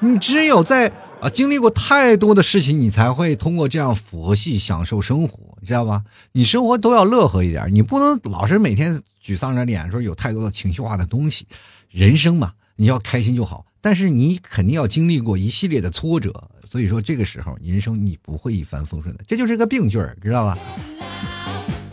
[0.00, 6.02] 你只有在啊经历过太多的事情，你才会通过这样佛系享受生活，你知道吧？
[6.32, 11.46] 你生活都要乐呵一点，你不能老是每天沮丧着脸，说有太多的情绪化的东西。
[11.88, 16.32] 人生嘛，你要开心就好。”但是你肯定要经历过一系列的挫折，
[16.64, 20.56] 所以说这个时候人生你不会一帆风顺的，这就是个病句儿，知道吧？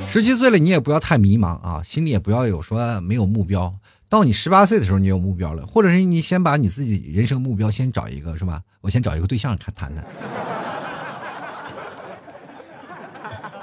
[0.08, 3.74] 十七岁了，你也不要太迷茫啊，心里也不要有说没有目标。
[4.08, 8.62] 到你十八岁的时候，你有目标了，或者是你先把你自己人生目标先找一个，是吧？
[8.82, 10.06] 我先找一个对象谈谈谈。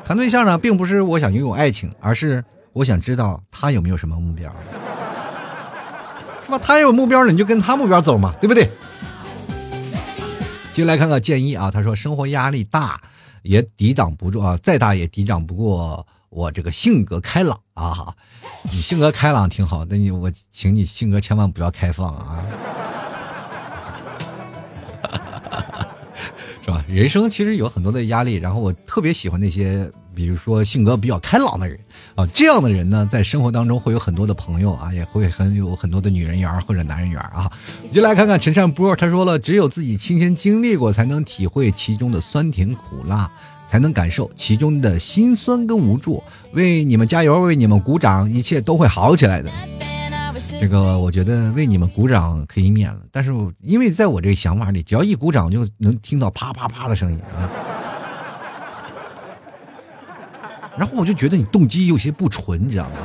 [0.04, 4.54] 谈对象呢，并不是我想拥有爱情，而是我想知道他有没有什么目标。
[6.46, 6.58] 是吧？
[6.62, 8.70] 他有目标了，你就跟他目标走嘛，对不对？
[10.72, 13.00] 接下来看看建议啊，他说生活压力大，
[13.42, 18.14] 也抵挡不住啊，再大也抵挡不过我这个性格开朗啊。
[18.70, 22.44] 你性格开朗挺好，但你我请你性格千万不要开放啊，
[26.62, 26.84] 是吧？
[26.86, 31.78] 人生其实有很多的压力，然后我特别喜欢那些比如说性格比较开朗的人
[32.14, 37.52] 啊，这样的人呢，在生活当中会有很多的朋友啊，也会很有很多的女人缘或者男人缘啊。
[37.92, 43.30] 就来看看陈善波，他说了，只有自己亲身经历过，才能体会其中的酸甜苦辣，
[43.66, 46.24] 才能感受其中的辛酸跟无助。
[46.52, 49.50] 为你们加油，为你们鼓掌，一切都会好起来的。
[50.58, 57.75] 这个我觉得为你们鼓掌可以免了，但是因为在我这个想法里，只要一鼓掌就能听到啪啪啪的声音啊。
[60.78, 62.96] 然后我就觉得你动机有些不纯，你知道吗？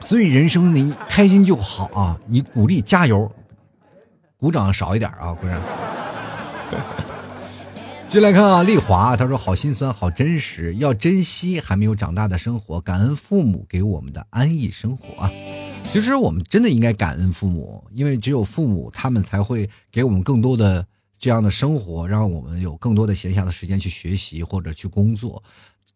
[0.00, 2.18] 所以人生你开心就好啊！
[2.26, 3.30] 你鼓励加油，
[4.38, 5.34] 鼓掌少一点啊！
[5.34, 5.60] 鼓掌。
[8.08, 15.30] 进来看啊，丽华他说好心酸，好真实，要珍惜还没有长大的生活，感恩父母给我们的安逸生活啊！
[15.84, 20.86] 其实我们真的应该感恩父母，因为只有父母，他们才会给我们更多的。
[21.18, 25.42] 这样的生活，让我们有更多的闲暇的时间去学习或者去工作，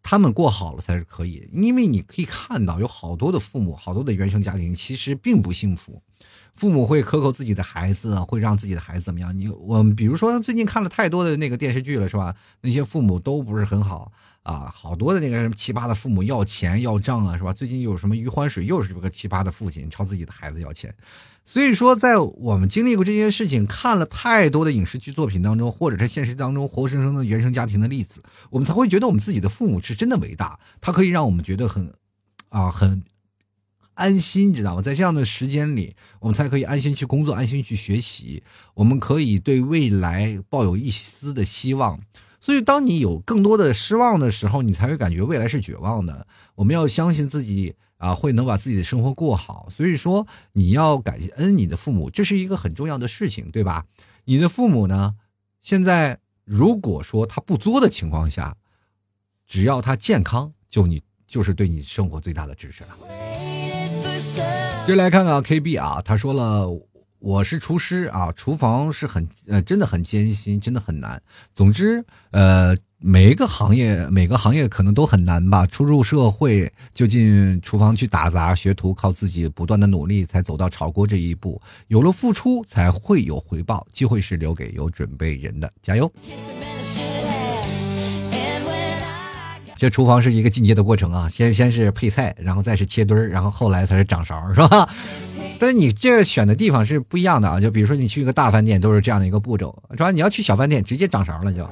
[0.02, 1.48] 他们过好了才是可以。
[1.52, 6.02] 因为你可以看到，有好多的父母，好多的原生家庭其实并不幸福，
[6.54, 9.36] 父母会克扣自己的孩子，会让自己的孩子怎么样？
[9.38, 12.34] 你我们比如说最近看了太多的那个电视剧了，是吧？
[12.60, 14.10] 那些父母都不是很好
[14.42, 17.52] 啊，好多的那个什么奇葩的父母要钱要账啊，是吧？
[17.52, 20.92] 最近有什么余欢水又是这个奇葩的父亲朝自己的孩子要钱。
[21.44, 31.92] 所以说，在我们经历过这些事情，看了太多的影视剧作品当中，或者是现实当中活生生的原生家庭的例子，我们才会觉得我们自己的父母是真的伟大，他可以让我们觉得很，
[32.48, 33.02] 啊，很
[33.94, 34.82] 安心，知道吗？
[34.82, 42.00] 在这样的时间里，我们才可以安心去工作，安心去学习，我们可以对未来抱有一丝的希望。
[42.40, 46.26] 所以，当你有更多的失望的时候，你才会感觉未来是绝望的。
[46.54, 47.74] 我们要相信自己。
[48.02, 53.86] 啊，会能把自己的生活过好，所以说你要感恩你的父母，这是一个很重要的事情，对吧？
[54.24, 55.14] 你的父母呢，
[55.60, 58.56] 现在如果说他不作的情况下，
[59.46, 62.88] 只要他健康，就你就是对你生活最大的支持了。
[64.84, 66.68] 接来看看 KB 啊，他说了，
[67.20, 71.22] 我是厨师啊，厨房是很呃，真的很艰辛，真的很难。
[71.54, 72.76] 总之，呃。
[73.04, 75.66] 每一个行业，每个行业可能都很难吧。
[75.66, 81.60] 初入社会就进厨房去打杂学徒，靠自己不断的努力才走到炒锅这一步。
[81.88, 83.84] 有了付出，才会有回报。
[83.90, 86.10] 机会是留给有准备人的，加油！
[89.76, 94.88] 这厨房是一个进阶的过程啊，先先是配菜，然后再是切墩儿，然后后来才是掌勺，是吧？
[95.58, 97.60] 但是你这选的地方是不一样的啊。
[97.60, 100.12] 就比如说你去一个大饭店，都是这样的一个步骤，是吧？
[100.12, 101.68] 你要去小饭店，直接掌勺了就。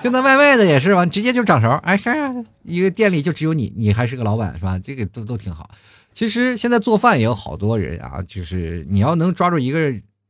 [0.00, 2.32] 现在外卖的也是吧，直接就掌勺，哎嗨，
[2.64, 4.78] 一个店里就只有你，你还是个老板是吧？
[4.78, 5.68] 这个都都挺好。
[6.12, 9.78] 其实现在做饭也有好多人啊，就是你要能抓住一个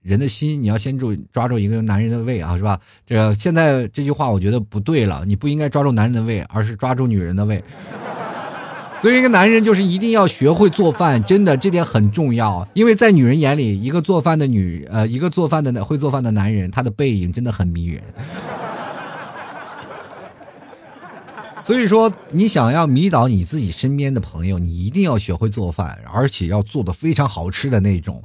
[0.03, 2.81] 人的心，你要先住抓住一个男人的胃啊，是吧？
[3.07, 7.63] 这现在这句话我觉得不对了，你不应该抓住男人的胃，而是抓住女人的胃。
[9.01, 18.03] 作为一个男人，就是一定要学会做饭，真的这点很重要，因为在女人眼里，一个做饭的女呃，一个做饭的会做饭的男人，他的背影真的很迷人。
[21.63, 28.25] 所以说，你想要迷倒你自己身边的朋友，你一定要学会做饭，而且要做的非常好吃的那种。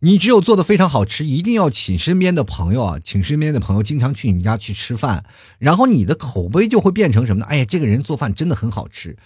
[0.00, 5.24] 你只有做的非常好吃，一定要请身边的朋友啊，请身边的朋友经常去你们家去吃饭，
[5.58, 7.46] 然后你的口碑就会变成什么呢？
[7.46, 9.16] 哎呀，这个人做饭真的很好吃。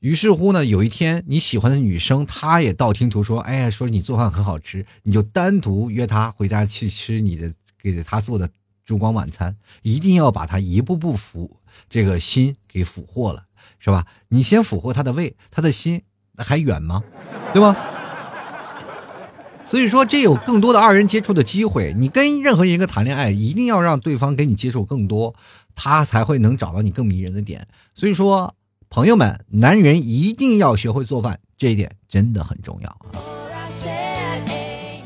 [0.00, 7.52] 于是乎呢，有一天你喜欢的女生，她也道听途说，哎呀，说你做饭很好吃，你就单独约她回家去吃你的
[7.82, 8.48] 给她做的
[8.84, 11.56] 烛光晚餐，一定要把她一步步服。
[11.88, 13.44] 这个心给俘获了，
[13.78, 14.06] 是吧？
[14.28, 16.02] 你先俘获他的胃，他的心
[16.36, 17.02] 还远吗？
[17.52, 17.76] 对吧？
[19.66, 21.94] 所以说，这有更多的二人接触的机会。
[21.98, 25.34] 你跟任何一个谈恋爱，一定要让对方跟你接触更多，
[25.74, 27.68] 他才会能找到你更迷人的点。
[27.94, 28.54] 所以说，
[28.88, 33.12] 朋友们，男人一定要学会做饭，这一点真的很重要啊。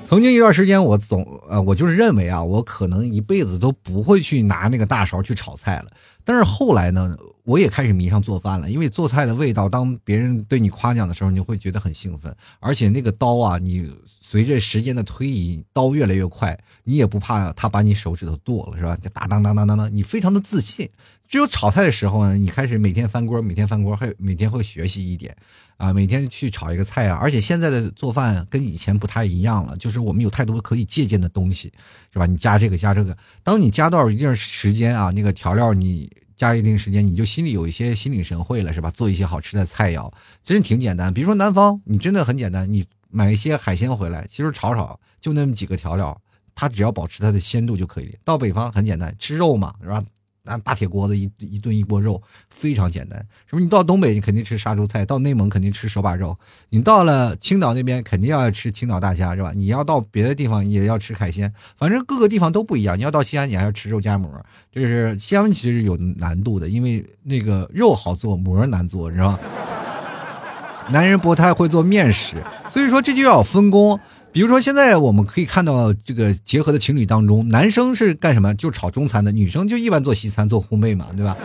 [0.06, 5.86] 曾经一段时间，我总呃，我就是认为啊，我可能一辈子都不会去拿那个大勺去炒菜了。
[6.22, 12.34] 但是后来呢，我也开始迷上做饭了，因为做菜的味道，当别人对你夸奖的时候，你会觉得很兴奋。
[12.60, 13.90] 而且那个刀啊，你
[14.20, 18.96] 随着时间的推移，刀越来越快，你也不怕他把你手指头剁了，是吧？
[18.96, 20.88] 就当当当当当当，你非常的自信。
[21.28, 25.34] 只有炒菜的时候呢，你开始每天翻锅，每天翻锅，还每天会学习一点。
[25.78, 31.72] 啊，每天去炒一个菜啊，而且现在的做饭跟以前不太一样了，就是我们有太多可以借鉴的东西，
[32.12, 32.26] 是吧？
[32.26, 36.08] 你加这个加这个，当你加到一定时间啊，那个调料你
[36.42, 38.90] 加一定时间，你就心里有一些心领神会了，是吧？
[38.90, 40.12] 做一些好吃的菜肴，
[40.42, 41.14] 真是挺简单。
[41.14, 46.20] 比如说南方，你真的很简单，你买一些海鲜回来，其实炒炒就那么几个调料，
[46.52, 48.18] 它只要保持它的鲜度就可以。
[48.24, 50.02] 到北方很简单，吃肉嘛，是吧？
[50.44, 52.20] 拿大铁锅子一一炖一锅肉，
[52.50, 53.18] 非常简单。
[53.46, 53.60] 什么？
[53.60, 56.34] 你到东北，你肯定吃杀猪菜；到内蒙，肯定吃手把肉；
[56.70, 59.52] 你到了青岛那边，肯定要吃青岛大虾，是吧？
[59.54, 61.52] 你要到别的地方，也要吃海鲜。
[61.76, 62.98] 反正各个地方都不一样。
[62.98, 64.28] 你要到西安，你还要吃肉夹馍。
[64.72, 69.38] 就是西安其实有难度的，因为那个肉好做，馍难做，是吧？
[70.90, 73.98] 男人不太会做面食，所以说这就要分工。
[74.32, 78.54] 比如说，现在我们可以看到这个结合的情侣当中，男生是干什么？
[78.54, 81.36] 就炒中餐的，女生就一般做西餐，做烘焙嘛，对吧？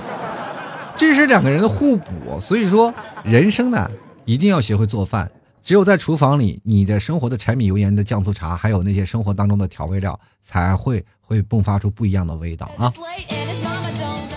[0.96, 2.40] 这是两个人的互补。
[2.40, 2.94] 所以说，
[3.26, 3.92] 人生呢，
[4.24, 5.30] 一定要学会做饭。
[5.62, 12.94] 只有在厨房里，你的生活的柴米油盐的酱醋茶，还有那些生活当中的调味料，才会会迸发出不一样的味道啊。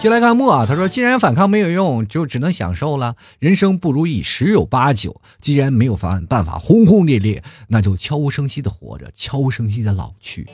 [0.02, 3.16] 就来看木啊，他说：“既然反抗没有用，就只能享受了。
[3.38, 10.48] 人生不如意十有八九，既然没有办办法轰轰烈烈，那就悄无声息的活着，悄无声息的老去。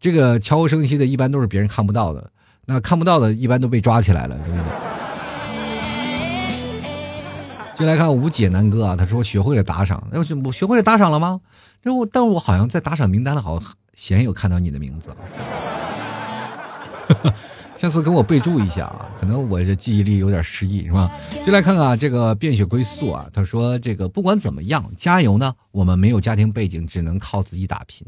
[0.00, 2.30] 这个悄无声息的，一般都是别人看不到的，
[2.64, 4.38] 那看不到的，一般都被抓起来了。”
[7.76, 11.42] 就来看吴姐南哥啊，他说：“学会了打赏，那我学会了打赏了吗？
[11.84, 15.14] 这我，但我好像在打赏名单里，好像鲜有看到你的名字。
[17.82, 21.10] ”下次跟我备注一下啊，可能我这记忆力有点失忆，是吧？
[21.44, 25.52] 就来看看啊，这个变血归宿啊，他说这个不管怎么样，加油呢！
[25.72, 28.06] 我们没有家庭背景，只能靠自己打拼。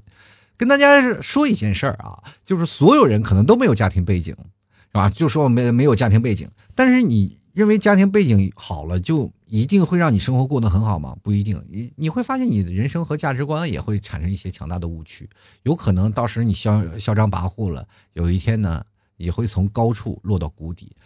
[0.56, 5.10] 跟大家说一件事儿啊，就是所有人可能都没有家庭背景，是吧？
[5.10, 11.16] 就说没没有家庭背景，但是你认为家庭背景好了，就一定会让你生活过得很好吗？
[11.20, 15.28] 不一定，你你会发现你的人生和价值观也会产生一些强大的误区，
[15.64, 18.80] 有可能到时你嚣嚣张跋扈了，有一天呢？
[19.16, 20.96] 也会从高处落到谷底，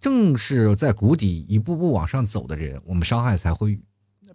[0.00, 3.78] 正是在谷底一步步往上走的人，我们伤害才会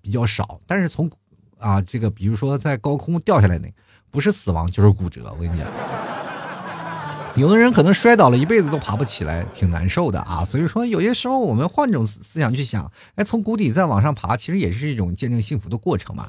[0.02, 0.60] 比较少。
[0.66, 1.10] 但是从
[1.58, 3.74] 啊，这个比如说在高空掉下来那，
[4.10, 5.32] 不是死亡就是骨折。
[5.32, 6.11] 我跟你讲。
[7.36, 10.44] 有的人可能摔倒了一辈子都爬不起来，挺难受的啊。
[10.44, 16.28] 所以说，有些时候我们换种思想去想，哎，从谷底再往上爬，其实也是一种见证幸福的过程嘛。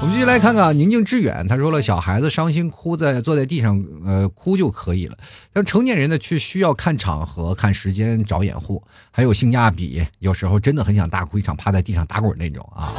[0.00, 5.18] 我们继续来看看宁静致远，他说了，小孩子伤心哭在坐在地上，呃，哭就可以了。
[5.52, 10.02] 但成年人呢，却需要看场合、看时间、找掩护，还有性价比。
[10.18, 12.94] 有时候真的很想大哭一场，趴在地上打滚那种啊。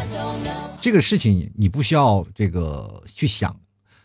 [0.80, 3.56] 这个事情你不需要这个去想。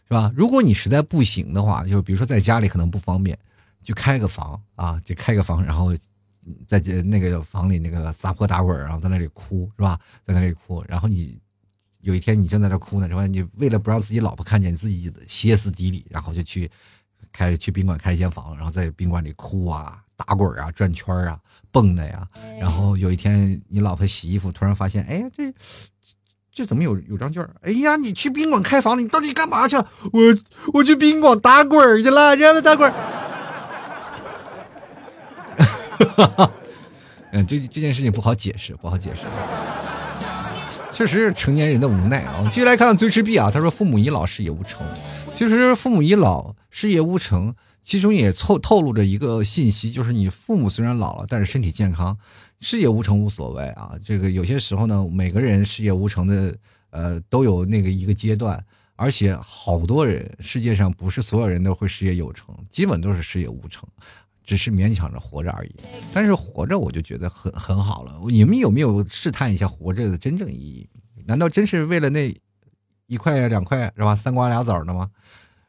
[0.06, 0.30] 是吧？
[0.36, 3.38] 如果你实在不行的话，就比如说在家里可能不方便，
[3.82, 5.94] 就开个房啊，就开个房，然后
[6.66, 9.98] 在那个房里那个撒泼打滚，然后在那里哭，是吧？
[10.26, 11.40] 在那里哭，然后你
[12.00, 13.26] 有一天你正在这哭呢，是吧？
[13.26, 16.70] 你为了不让自己老婆看见，你自己歇斯底里，然后就去
[17.32, 21.40] 开去宾馆开一间房，然后在宾馆里哭啊、打滚啊、转圈啊、
[21.72, 22.28] 蹦的呀。
[22.60, 25.54] 然后有一天你老婆洗衣服，突然发现，哎，这。
[26.54, 27.44] 这怎么有有张券？
[27.62, 29.84] 哎呀，你去宾馆开房了，你到底干嘛去了？
[30.12, 30.22] 我
[30.72, 32.92] 我去宾馆打滚去了，让他打滚。
[37.32, 39.22] 嗯，这这件事情不好解释，不好解释。
[40.92, 42.48] 确实是成年人的无奈啊。
[42.52, 44.86] 继续来看追赤壁啊，他说父母已老，事业无成。
[45.34, 47.52] 其实父母已老，事业无成，
[47.82, 52.16] 其中也透透露着一个信息，就是你父母虽然老了，但是身体健康。
[52.64, 56.56] 事业无成无所谓啊，这个有些时候呢，每个人事业无成的，
[56.88, 58.64] 呃，都有那个一个阶段，
[58.96, 63.86] 而且好多人，世界上不是所有人都会事业有成，基本都是事业无成，
[64.42, 65.74] 只是勉强着活着而已。
[66.14, 68.18] 但是活着我就觉得很很好了。
[68.28, 70.88] 你们有没有试探一下活着的真正意义？
[71.26, 72.34] 难道真是为了那
[73.08, 74.16] 一块两块是吧？
[74.16, 75.10] 三瓜俩枣的吗？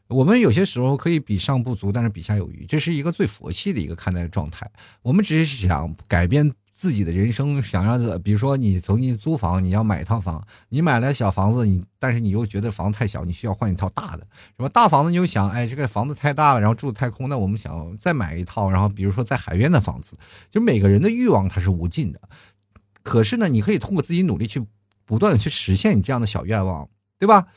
[0.07, 4.71] 我们有些时候可以比上不足，但是比下有余，这是一个最佛系的一个看待状态。
[5.01, 6.49] 我们只是想改变。
[6.75, 20.17] 自己的人生想让，比如说你曾经租房，你要买一套房，你买了小房子，你但是你又觉得房子太小，你需要换一套大的，什么大房子你又想，哎，这个房子太大了，然后住的太空，那我们想再买一套，然后比如说在海边的房子，
[20.51, 22.19] 就每个人的欲望它是无尽的，
[23.03, 24.61] 可是呢，你可以通过自己努力去
[25.05, 27.47] 不断的去实现你这样的小愿望，对吧？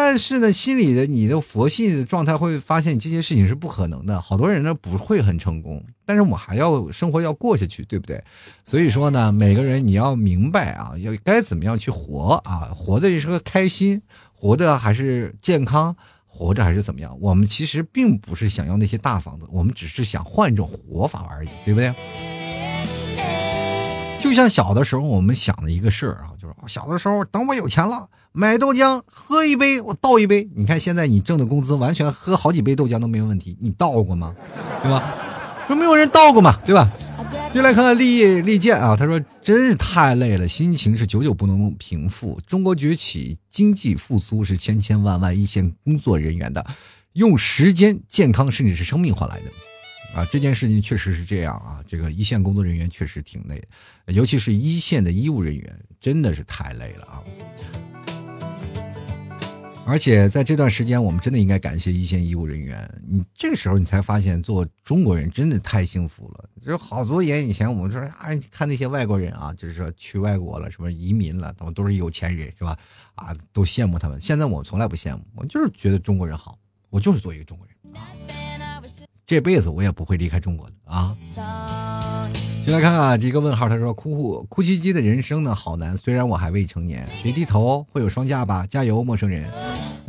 [0.00, 4.20] 但是呢，心里的你的佛系的状态会发现这些事情是不可能的。
[4.20, 8.22] 好多人呢不会很成功，但是我还要生活要过下去，对不对？
[8.64, 14.00] 所以说呢，每个人你要明白啊，要该怎么样去活啊，活的也是个开心，
[14.32, 15.96] 活的还是健康，
[16.28, 17.18] 活着还是怎么样？
[17.20, 21.92] 我们其实并不是想要那些大房子，我们只是想换一种活法而已，对不对？
[24.20, 28.08] 就像小的时候我们想的一个事儿啊，就是小的时候等我有钱了。
[28.32, 30.48] 买豆浆喝一杯，我倒一杯。
[30.54, 33.56] 你看现在你挣的工资，完全喝好几杯豆浆都没有问题。
[33.60, 34.34] 你倒过吗？
[34.82, 35.14] 对吧？
[35.66, 36.90] 说没有人倒过嘛，对吧？
[37.52, 42.38] 就来看看利利剑啊，他说真是太累了，心情是久久不能平复。
[42.46, 46.64] 中国崛起，经济复苏是千千万万一线工作人员的
[47.14, 49.44] 用时间、健康甚至是生命换来的。
[50.14, 51.80] 啊，这件事情确实是这样啊。
[51.86, 53.62] 这个一线工作人员确实挺累，
[54.06, 57.22] 尤其是一线的医务人员，真的是太累了啊。
[59.88, 62.86] 而且在这段时间，我们真的应该感谢一线医务人员。
[63.08, 66.44] 你这个时候，你才发现做中国人真的太幸福了。
[66.60, 72.78] 就是好多年以前，我们说啊，看那些外国人啊，就是说去外国了，什么移民了，他们都是有钱人，是吧？
[73.14, 74.20] 啊，都羡慕他们。
[74.20, 76.58] 现在我从来不羡慕，我就是觉得中国人好，
[76.90, 77.74] 我就是做一个中国人，
[79.26, 81.16] 这辈子我也不会离开中国的啊。
[82.66, 85.96] 进来看看这个问号，他说：“哭哭哭唧唧的人生呢，好难。
[85.96, 88.66] 虽然我还未成年，别低头，会有双下巴。
[88.66, 89.50] 加油，陌生人。”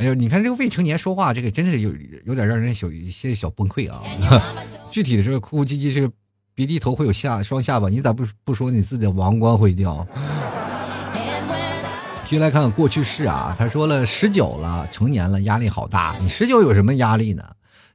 [0.00, 1.92] 哎呦，你看这个未成年说话，这个真是有
[2.24, 4.02] 有点让人小一些小崩溃啊。
[4.90, 6.10] 具体的这个哭哭唧唧，这个
[6.54, 10.06] 别低头会有下双下巴，你咋不不说你自己的王冠会掉？
[12.24, 16.16] 继续来看看过去式啊，他说了十九了，成年了，压力好大。
[16.22, 17.44] 你十九有什么压力呢？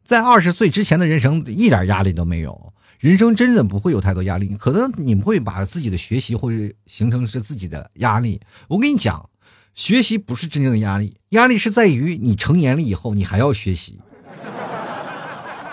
[0.03, 2.71] 在二十岁之前的人生一点压力都没有。
[2.99, 8.39] 人生真的不会有太多压力，可能你们会把自己的学习会形成是自己的压力。
[8.67, 9.27] 我跟你讲，
[9.75, 13.99] 学习不是真正的压力，压力是在于你成年了以后，你还要学习，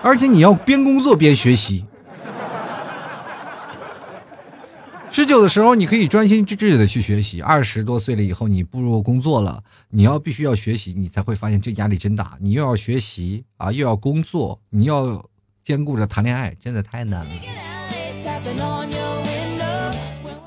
[0.02, 1.86] 而且你要边工作边学习。
[5.10, 12.36] 十九的时候，你可以专心致志的去学习；二十多岁了以后，你步入工作了，你要必须要学习，你才会发现这压力真大。
[12.40, 15.24] 你又要学习啊，又要工作，你要。
[15.64, 17.30] 兼顾着谈恋爱，真的太难了。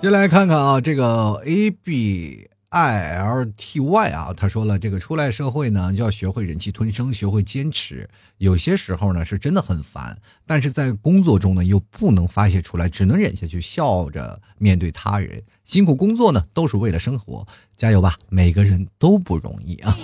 [0.01, 8.09] 先来看看啊，这个 A B I L T Y 啊，他说了，这个出来社会呢，就要学会忍气吞声，学会坚持。
[8.38, 15.41] 有些时候呢，是真的很烦，但是在工作中呢，又不能发泄出来，只能忍下去，笑着面对他人。
[15.63, 17.47] 辛苦工作呢，都是为了生活，
[17.78, 18.15] 加油吧！
[18.28, 19.97] 每个人都不容易啊，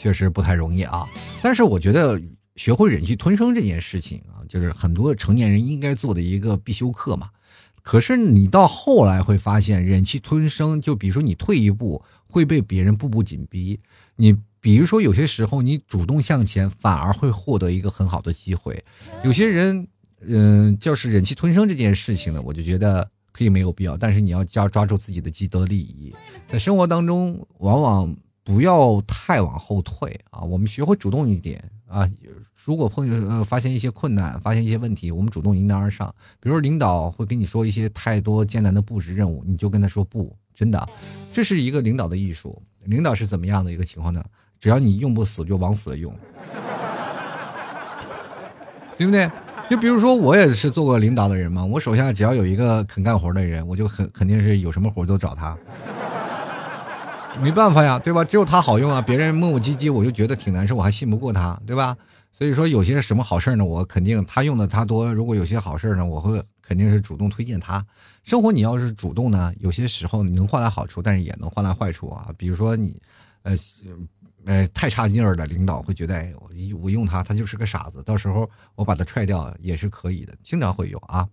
[0.00, 1.08] 确实不太容易啊。
[1.40, 2.20] 但是我觉得。
[2.56, 7.30] 学会忍气吞声这件事情啊，就是很多成年人应该做的一个必修课嘛。
[7.82, 13.80] 可是你到后来会发现，忍气吞声，就比如说你退一步会被别人步步紧逼。
[14.16, 18.84] 你比如说有些时候你主动向前，反而会获得一个很好的机会。
[19.24, 19.88] 有些人，
[20.26, 23.96] 嗯，就是忍气吞声这件事情呢，我就觉得可以没有必要。
[23.96, 26.14] 但是你要抓抓住自己的既得利益，
[26.46, 30.42] 在生活当中，往往不要太往后退啊。
[30.42, 31.64] 我们学会主动一点。
[31.90, 32.08] 啊，
[32.64, 36.14] 如果碰呃发现一些困难，发现一些问题，我们主动迎难而上。
[36.38, 40.88] 比如领导会跟你说一些太多艰难的布置任务，你就跟他说不，真的，
[41.32, 42.62] 这是一个领导的艺术。
[42.84, 44.24] 领导是怎么样的一个情况呢？
[44.60, 46.14] 只要你用不死，就往死了用，
[48.96, 49.28] 对不对？
[49.68, 55.56] 就比如说我也是做过领导的人嘛，我手下只要有一个肯干活的人，我就很肯定是有什么活都找他。
[57.40, 58.24] 没办法呀，对吧？
[58.24, 61.96] 只有他好用啊，别人磨磨唧唧，我就觉得挺难受，我还信不过他，对吧？
[62.32, 65.12] 所以说有些什么好事呢，我肯定他用的他多。
[65.14, 67.84] 如果有些好事呢，我会肯定是主动推荐他。
[68.22, 72.28] 生活你要是主动呢，有些时候你能换来好处，但是也能换来坏处啊。
[72.36, 73.00] 比如说你，
[73.42, 73.56] 呃，
[74.44, 76.50] 呃，太差劲儿的领导会觉得，哎，我
[76.82, 81.26] 我用他，他就是个傻子，到时候我把他踹掉也是可以的，经常会有啊。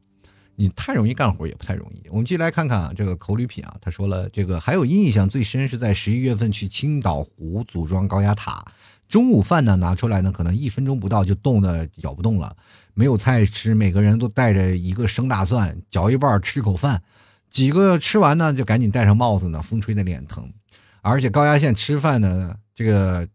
[0.60, 2.10] 你太容易干活也不太容易。
[2.10, 8.66] 我们继续来看看啊，这个口里品啊，他说了，这个还有印象最深是在十一月份去青岛湖组装高压塔，
[9.08, 12.58] 中午饭呢拿出来呢，可能一分钟不到就冻得咬不动了，
[12.96, 17.04] 没有菜吃，每个人都带着一个生大蒜，嚼一半吃口饭，
[17.52, 20.52] 几个吃完呢就赶紧戴上帽子呢，风吹的脸疼，
[21.02, 23.28] 而且高压线吃饭呢，这个。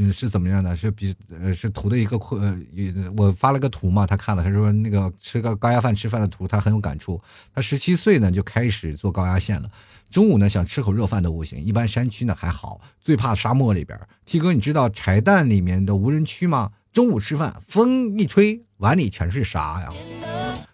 [0.00, 0.76] 嗯，是怎么样的？
[0.76, 7.20] 是比呃，是图的一个困呃，我发了个图嘛，他看了，他说那个吃个高压饭吃饭的图，他很有感触。
[7.52, 9.68] 他十七岁呢就开始做高压线了，
[10.08, 11.60] 中午呢想吃口热饭都不行。
[11.60, 13.98] 一般山区呢还好，最怕沙漠里边。
[14.24, 16.70] T 哥，你知道柴蛋里面的无人区吗？
[16.92, 19.88] 中午吃饭，风一吹，碗里全是沙呀。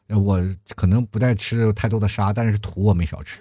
[0.08, 0.38] 我
[0.76, 3.40] 可能不带吃太多的沙，但是土我没少吃。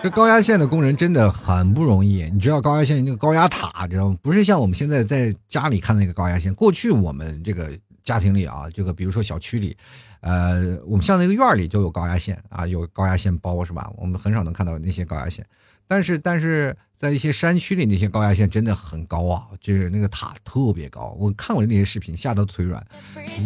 [0.00, 4.16] 这高压线的工人真的很不容易，你知道高压线那个高压塔，知道吗？
[4.22, 6.54] 不是像我们现在在家里看那个高压线。
[6.54, 9.76] 过去我们这个家庭里啊，这个比如说小区里，
[10.20, 13.90] 呃，我们像那个院里就有高压线啊，有高压线包是吧？
[13.96, 15.44] 我们很少能看到那些高压线。
[15.88, 21.16] 但是，但是在一些山区里，那些高压线真的很高啊，就是那个塔特别高。
[21.18, 22.86] 我看过那些视频，吓得腿软。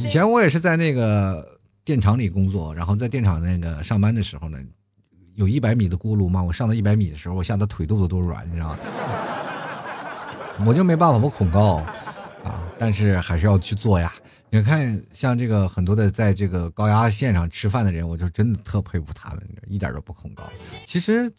[0.05, 4.59] 以前我也是在那个电厂里工作，然后在电厂那个上班的时候呢。
[5.35, 6.43] 有一百米的锅炉吗？
[6.43, 8.79] 我上到一百米的时候，我吓得腿肚子都软，你知道吗？
[10.67, 11.77] 我就没办法，我恐高
[12.45, 14.13] 啊，但是还是要去做呀。
[14.51, 20.45] 你看，像这个很多的在这个高压线上吃饭的人，我就真的特佩服他们，一点都不恐高。
[20.85, 21.33] 其实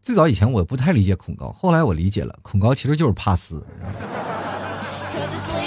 [0.00, 3.66] 最早以前我不太理解恐高，后来我理解了，恐高其实就是怕死。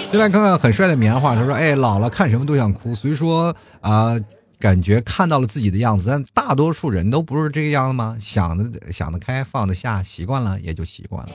[0.09, 2.95] 就来看看很帅的棉花，他说：“哎，老了看什么都想哭。
[2.95, 4.17] 所以说啊，
[4.59, 8.17] 感觉看到了自己的样子，但大多数人都不是这个样子吗？
[8.19, 11.31] 想的想得开，放得下，习惯了也就习惯了，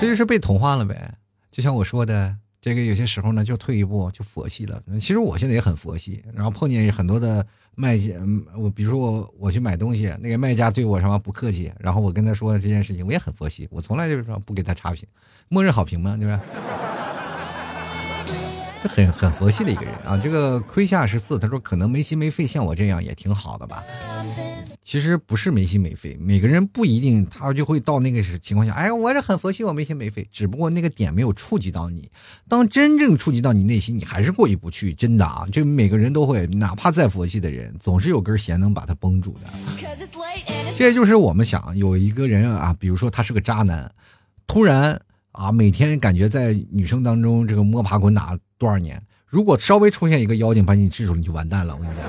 [0.00, 1.14] 这就是被同化了呗。
[1.50, 4.82] 就像我说的。”这个有些时候呢，就退一步就佛系了。
[4.94, 8.14] 其实我现在也很佛系，然后碰见很多的卖家，
[8.58, 15.06] 我比如说我我去买东西，那个卖家对我什么不客气，然后我跟他说的这件事情，我也很佛系，我从来就是说不给他差评，
[15.48, 16.40] 默认好评嘛，对吧？
[18.86, 23.82] 很很佛系的一个人啊，这个亏下十四，他说可能没心没肺，像我这样也挺好的吧。
[24.82, 32.08] 其实不是没心没肺，每个人不一定他就会到那个情况下，哎，我是很佛系，我没心没肺，只不过那个点没有触及到你。
[32.48, 39.50] 当真正触及到你内心，你还是过意不去，真的啊，就每个人都会，哪怕再佛系的人，总是有根弦能把他绷住的。
[40.78, 43.90] 这就是我们想有一个人啊，比如说他是个渣男，
[44.46, 45.00] 突然。
[45.36, 51.74] 啊，每天感觉在女生当中这个摸爬滚打多少年，如果稍微出现一个妖精把你制住，你就完蛋了。
[51.76, 52.04] 我跟你讲，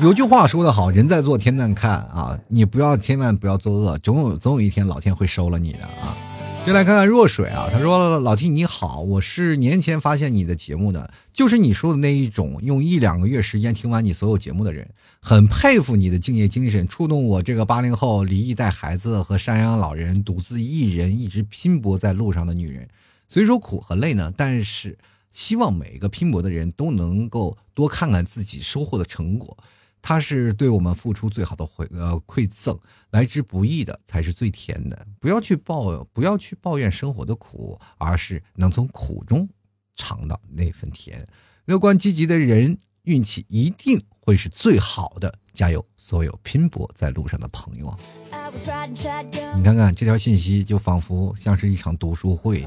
[0.08, 6.16] 有句话说得好，人在做天在看啊，你不要千万不要作恶，总有总有一天老天会收了你的啊。
[6.64, 14.88] 就来看看若水啊，他说：“老 T 你好，我是年前发现你的节目的，就是你说的那一种用一两个月时间听完你所有节目的人，
[15.18, 22.88] 很佩服你的敬业精神，触动我这个八零后离异带孩子和赡养老人独自一人一直拼搏在路上的女人。
[23.28, 24.96] 虽说苦和累呢，但是
[25.32, 29.56] 希望每一个拼搏的人都能够多看看自己收获的成果。”
[30.02, 32.76] 他是对我们付出最好的回呃馈赠，
[33.10, 35.06] 来之不易的才是最甜的。
[35.20, 39.48] 不要去抱，不要去抱怨生活的苦，而是能从苦中
[39.94, 41.24] 尝到那份甜。
[41.66, 45.38] 乐观积极的人，运气一定会是最好的。
[45.52, 47.96] 加油，所有拼搏在路上的朋友！
[49.56, 52.66] 你看看这条信息，就仿佛像是一场读书会，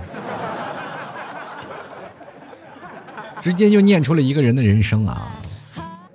[3.41, 5.41] 直接就念出了一个人的人生啊。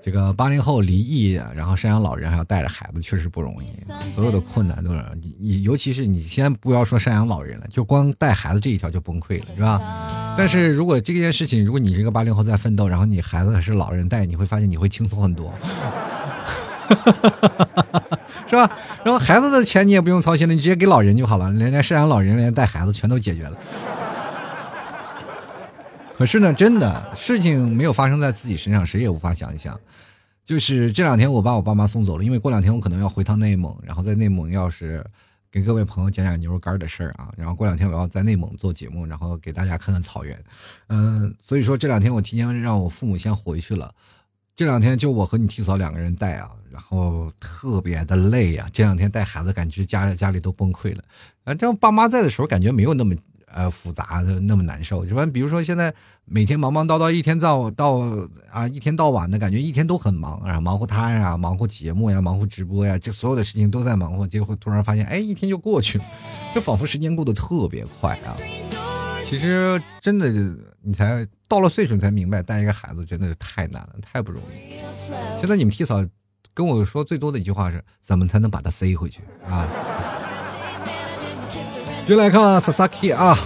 [0.02, 3.66] 这个八零后离异，然后赡养老人还要带着孩子，确实不容易。
[4.12, 10.34] 所有的困难都是你，你尤其是你先不要说赡养老人了，就光带孩子这一条就崩溃了，是吧？
[10.38, 15.52] 但是如果这件事情，如果你这个八零后在奋斗，然后你孩子是老人带，你会发现你会轻松很多，
[18.48, 18.70] 是吧？
[19.04, 23.56] 然后孩子的钱你也不用操心了，你直接给老人就好了，连连赡养老人连带孩子全都解决了。
[26.20, 29.80] 可是呢，真的事情没有发生在自己身上，谁也无法想象。
[30.44, 35.02] 就是这两天我把我爸妈送走了，因为过两天我可能要回趟内蒙，然后在内蒙要是
[35.50, 37.32] 给各位朋友讲讲牛肉干的事儿啊。
[37.38, 40.38] 然后过两天我要在内蒙做节目，然后给大家看看草原。
[40.88, 43.90] 嗯，所以说这两天我提前让我父母先回去了。
[44.54, 48.68] 这两天就我和你提嫂两个人带啊，然后特别的累呀。
[48.74, 51.02] 这两天带孩子，感觉家家里都崩溃了。
[51.46, 53.14] 反正爸妈在的时候，感觉没有那么。
[53.52, 55.26] 呃，复杂的那么难受，是吧？
[55.26, 55.92] 比如说现在
[56.24, 57.98] 每天忙忙叨叨，一天到到
[58.50, 66.04] 啊，一天到晚的感觉一天都很忙啊，忙活他呀，忙活节目呀，忙活直播呀，这所有的事情都在忙活，结果突然发现，哎，一天就过去了，
[66.54, 68.36] 就仿佛时间过得特别快啊。
[69.24, 70.28] 其实真的，
[70.82, 74.78] 你才到了岁数，你才明白带一个孩子真的是太难了，太不容易。
[75.40, 76.04] 现在你们替嫂
[76.52, 79.66] 跟我说最多的一句话是：怎么才能把他塞回去啊？
[82.10, 83.38] 就来看 Sasaki 啊，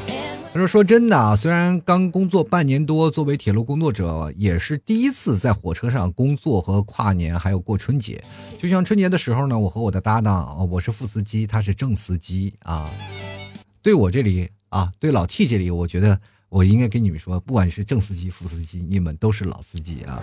[0.51, 8.25] 他说：“说真的啊，虽然刚工作半年多，作为铁路工作者，也是第一次在火车上工作和跨年，还有过春节。
[8.59, 12.89] 就像春节的时候呢，我和我的搭档，我是副司机，他是正司机啊。
[13.83, 20.23] 对我这里啊，对老 T 这里，我觉得我应该跟你们说，不管是正司机、副司机，你们都是老司机啊。”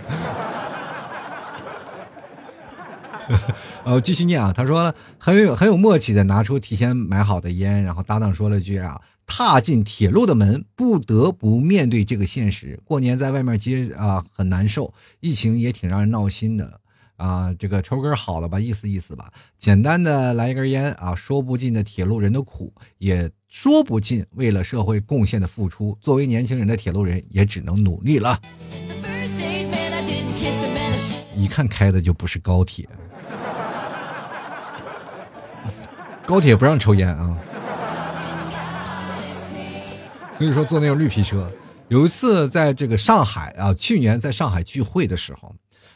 [3.84, 4.54] 呃，继续念啊。
[4.54, 12.80] 他说很有很有默契的拿出提前买好的烟，然后搭档说了句啊：“踏进铁路的门，不得不面对这个现实。
[12.84, 16.80] 过年在外面接啊，很难受，疫情也挺让人闹心的
[17.16, 17.54] 啊。
[17.54, 19.32] 这个抽根好了吧，意思意思吧。
[19.58, 25.98] 简单的来一根烟啊，说不尽的铁路人的苦，也说不尽为了社会贡献的付出。
[26.02, 28.40] 作为年轻人的铁路人，也只能努力了。
[31.36, 32.88] 一看开的就不是高铁。”
[36.26, 37.38] 高铁不让抽烟啊，
[40.34, 41.52] 所以说坐那种绿皮车。
[41.90, 45.54] 有一次在这个上海啊，去年在上海聚会的时候，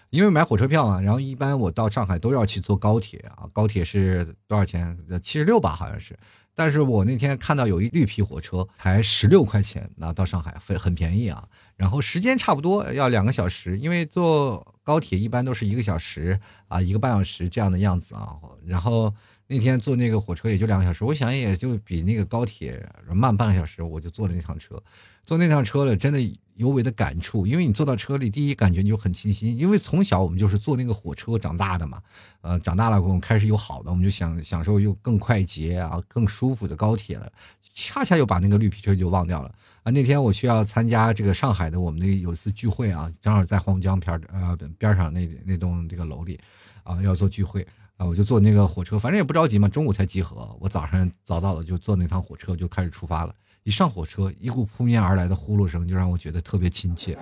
[0.09, 3.47] 因为买火车票嘛，然后一般我到上海都要去坐高铁啊。
[3.53, 4.97] 高铁是多少钱？
[5.23, 6.17] 七十六吧，好像是。
[6.53, 11.41] 但是我那天看到有一绿皮火车，才十六块钱，那到上海很很便宜啊。
[11.77, 18.35] 然后时间差不多要两个小时，因为坐高铁一般都是一个小时啊，一个半小时这样的样子啊。
[18.65, 19.13] 然后
[19.47, 24.81] 那天坐那个火车也就两个小时，我想也就比那个高铁慢半个小时，我就坐了那趟车。
[25.23, 26.19] 坐那趟车了，真的
[26.55, 32.01] 尤为的感触，因为你坐到车里，第一感觉你就很清新，因为从小我们就是坐那个火车长大的嘛。
[32.41, 37.31] 呃，长大了我们开始有好的，我们就想享受又更快捷啊、更舒服的高铁了，
[37.73, 39.91] 恰恰又把那个绿皮车就忘掉了啊。
[39.91, 46.39] 那天我需要参加这个上海的我们那有一次聚会啊，正好在黄浦江边呃边上那那栋这个楼里
[46.83, 47.65] 啊要做聚会。
[47.97, 50.49] 啊，我就坐那个火车，反正也不着急嘛，中午才集合。
[50.59, 53.33] 我早上早早的就坐那趟火车，就开始出发了。
[53.63, 57.17] 一上火车，一股扑面而来的呼噜声就让我觉得特别亲切。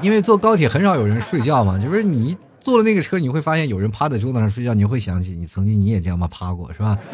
[0.00, 6.96] 因为坐高铁很少有人睡觉嘛，就是你坐了那个车，你会发现有人趴在桌子上睡觉，你会想起你曾经你也这样嘛趴过，是吧？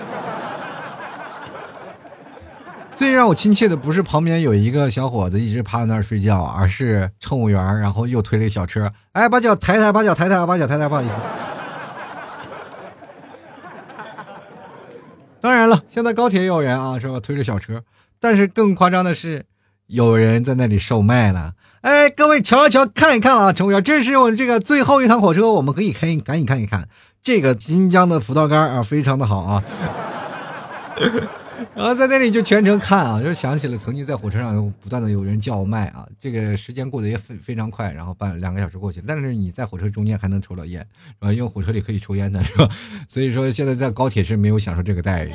[2.94, 11.14] 最让我亲切的不是旁边有一个小伙子一直趴在那儿睡觉，而是乘务员，然后又推了小车，哎，把脚抬抬，把脚抬抬，把脚抬抬，不好意思。
[15.44, 17.20] 当然了，现在高铁也有人啊，是吧？
[17.20, 17.82] 推着小车，
[18.18, 19.44] 但是更夸张的是，
[19.88, 21.52] 有人在那里售卖了。
[21.82, 26.88] 哎，各位瞧一瞧，看一看啊，乘务员，这是我这个最后一趟火车，我们可以开，赶紧看一看
[27.22, 29.62] 这个新疆的葡萄干啊，非常的好啊。
[31.76, 41.32] 然后在那里就全程看啊，就想起了曾经在火车上不断的有人叫卖啊，这个时间过得也非非常快，然后半两个小时过去，但是你在火车中间还能抽到烟，是吧？
[41.32, 42.68] 因为火车里可以抽烟的是吧？
[43.08, 45.32] 所以说现在在高铁是没有享受这个待遇，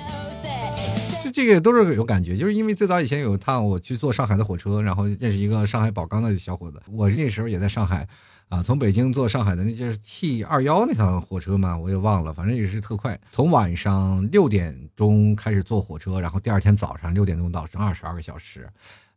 [1.25, 8.07] 就这个都是有感觉，就是因为最早以前有一趟我去坐上海的火车，然后认识一个上海宝钢的小伙子，我那时候也在上海。
[8.49, 13.17] 啊，从北京坐上海的那就是 T 二幺那趟火车嘛，我也忘了，反正也是特快。
[13.29, 18.67] 从晚上六点钟开始坐火车，然后第二天早上六点钟到，整二十二个小时。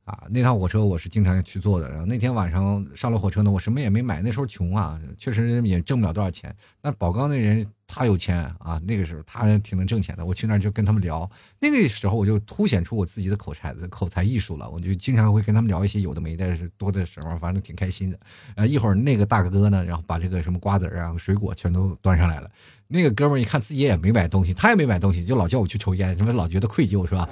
[0.04, 1.88] 啊，那趟火车我是经常去坐的。
[1.88, 6.54] 然后那天晚上上了火车呢，我什么也没买，那时候穷啊，确实也挣不了多少钱。
[6.82, 7.64] 那宝钢那人
[7.94, 10.24] 他有钱啊，那个时候他挺能挣钱的。
[10.24, 11.30] 我去那儿就跟他们聊，
[11.60, 14.70] 那个时候我就凸显出我自己的口才的口才艺术了。
[14.70, 18.18] 我就经常会跟他们聊一些有的没的，是多的时候，反正挺开心的。
[18.56, 22.50] 呃，一会儿那个大哥呢，然后把这个什么瓜子啊、水果全都端上来了。
[22.88, 27.28] 那个哥们儿一看自己也没买东西，他也没买东西，就老叫我去抽烟，什么老觉得愧疚是吧？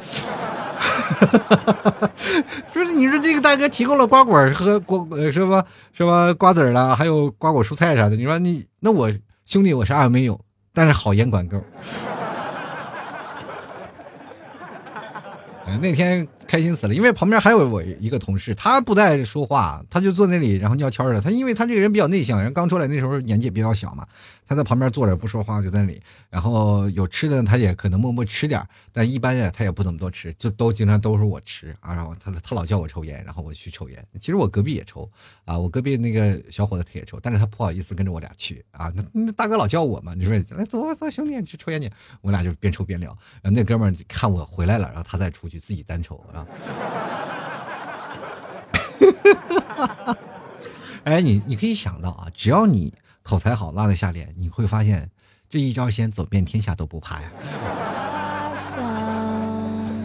[2.72, 4.98] 不是你说这个大哥提供了瓜果和瓜
[5.32, 5.64] 是吧？
[5.92, 6.32] 是吧？
[6.34, 8.16] 瓜子了，还有瓜果蔬菜啥的。
[8.16, 9.10] 你说你那我
[9.44, 10.40] 兄弟我啥也没有，
[10.72, 11.62] 但是好烟管够。
[15.80, 16.26] 那天。
[16.50, 21.20] 开心死了，因为旁边还有我一个同事，他不在说话，他就坐那里，然后聊天的。
[21.20, 24.04] 他因为他这个人比较内向，人刚出来那时候年纪比较小嘛，
[24.50, 26.02] 他在旁边坐着不说话，就在那里。
[26.28, 28.60] 然后有吃的，他也可能默默吃点，
[28.92, 31.94] 但一般呀，他也不怎么多吃，就都经常都是我吃啊。
[31.94, 34.04] 然后他他老叫我抽烟，然后我去抽烟。
[34.18, 35.08] 其实我隔壁也抽
[35.44, 38.92] 啊，我隔壁那个小伙子他也抽，但是他不好意思跟着我俩去啊。
[38.96, 41.88] 那那大哥老叫我嘛，你说来走走兄弟去抽烟去，
[42.20, 43.16] 我俩就边抽边聊。
[43.42, 46.44] 然后那哥们看我回来了，然后他再出去自己单抽啊。
[51.04, 52.92] 哎，你你可以想到啊，只要你
[53.22, 55.10] 口才好，拉得下脸，你会发现
[55.48, 57.32] 这一招先走遍天下都不怕呀。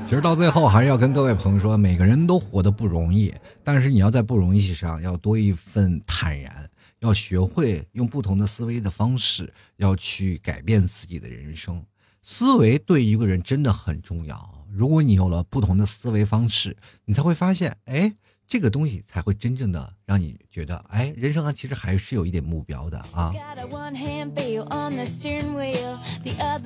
[0.05, 11.83] 其实到最后还是要跟各位朋友说，每个人都活得不容易，但是你要在不容易上要多一份坦然，要学会用不同的思维的方式，要去改变自己的人生。
[12.21, 14.54] 思维对一个人真的很重要。
[14.75, 18.13] 如果你有了不同的思维方式，你才会发现，哎，
[18.45, 23.33] 这个东西才会真正的让你觉得，哎，人生啊，其实还是有一点目标的啊。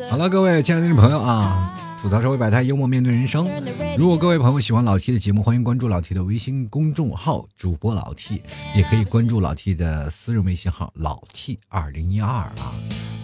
[0.09, 1.85] 好了，各位亲爱的听众朋友啊。
[2.01, 3.45] 吐槽社会百态，幽默面对人生。
[3.97, 8.41] 如果各位朋友喜欢老 T 的节目，欢迎关注老 T 的微信公众号“主播老 T”，
[8.73, 12.73] 也可以关注老 T 的私人微信号“老 T 二零一二”啊。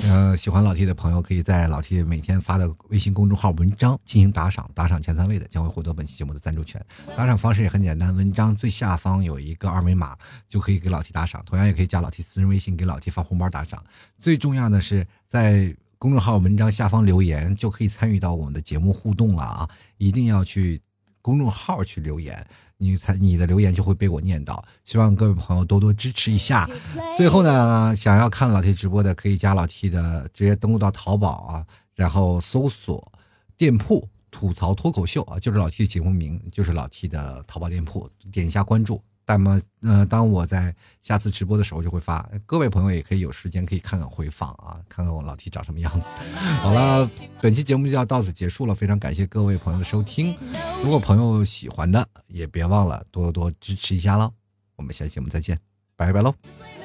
[0.07, 6.83] 呃，喜欢老 T 的朋友，可以在老 T 每天发的微信公众号文章进行打赏，打赏前三位的将会获得本期节目的赞助权。
[7.17, 10.15] 打赏方式也很简单，文章最下方有一个二维码，
[10.47, 11.43] 就可以给老 T 打赏。
[11.45, 13.83] 同样也可以加老 T 私人微信给老 T 发红包打赏。
[14.19, 15.75] 最重要的是在。
[15.97, 19.67] 公众号文章下方留言就可以参与到我们的节目互动了啊！
[19.97, 20.79] 一定要去
[21.21, 22.45] 公众号去留言，
[22.77, 24.63] 你才你的留言就会被我念到。
[24.83, 26.69] 希望各位朋友多多支持一下。
[27.15, 31.65] 最后呢，想要看老 T 直播的，可以加老 T 的，直接登录到淘宝啊，
[31.95, 33.11] 然后搜索
[33.57, 39.01] 店铺“吐槽脱口秀”啊，就是老 T 的节目名，就是老 T 的淘宝店铺，点一下关注。
[39.27, 46.15] 那么，呃，当我在下次直播的时候就会发，各位朋友也可以有时间可以看看回放啊，看看我老 T 长什么样子。
[46.61, 47.09] 好了，
[47.41, 50.35] 本期节目就要到此结束了，非常感谢各位朋友的收听。
[50.83, 54.31] 如果朋友喜欢的，也别忘了多多支持一下喽。
[54.75, 55.59] 我们下期节目再见，
[55.95, 56.84] 拜拜喽。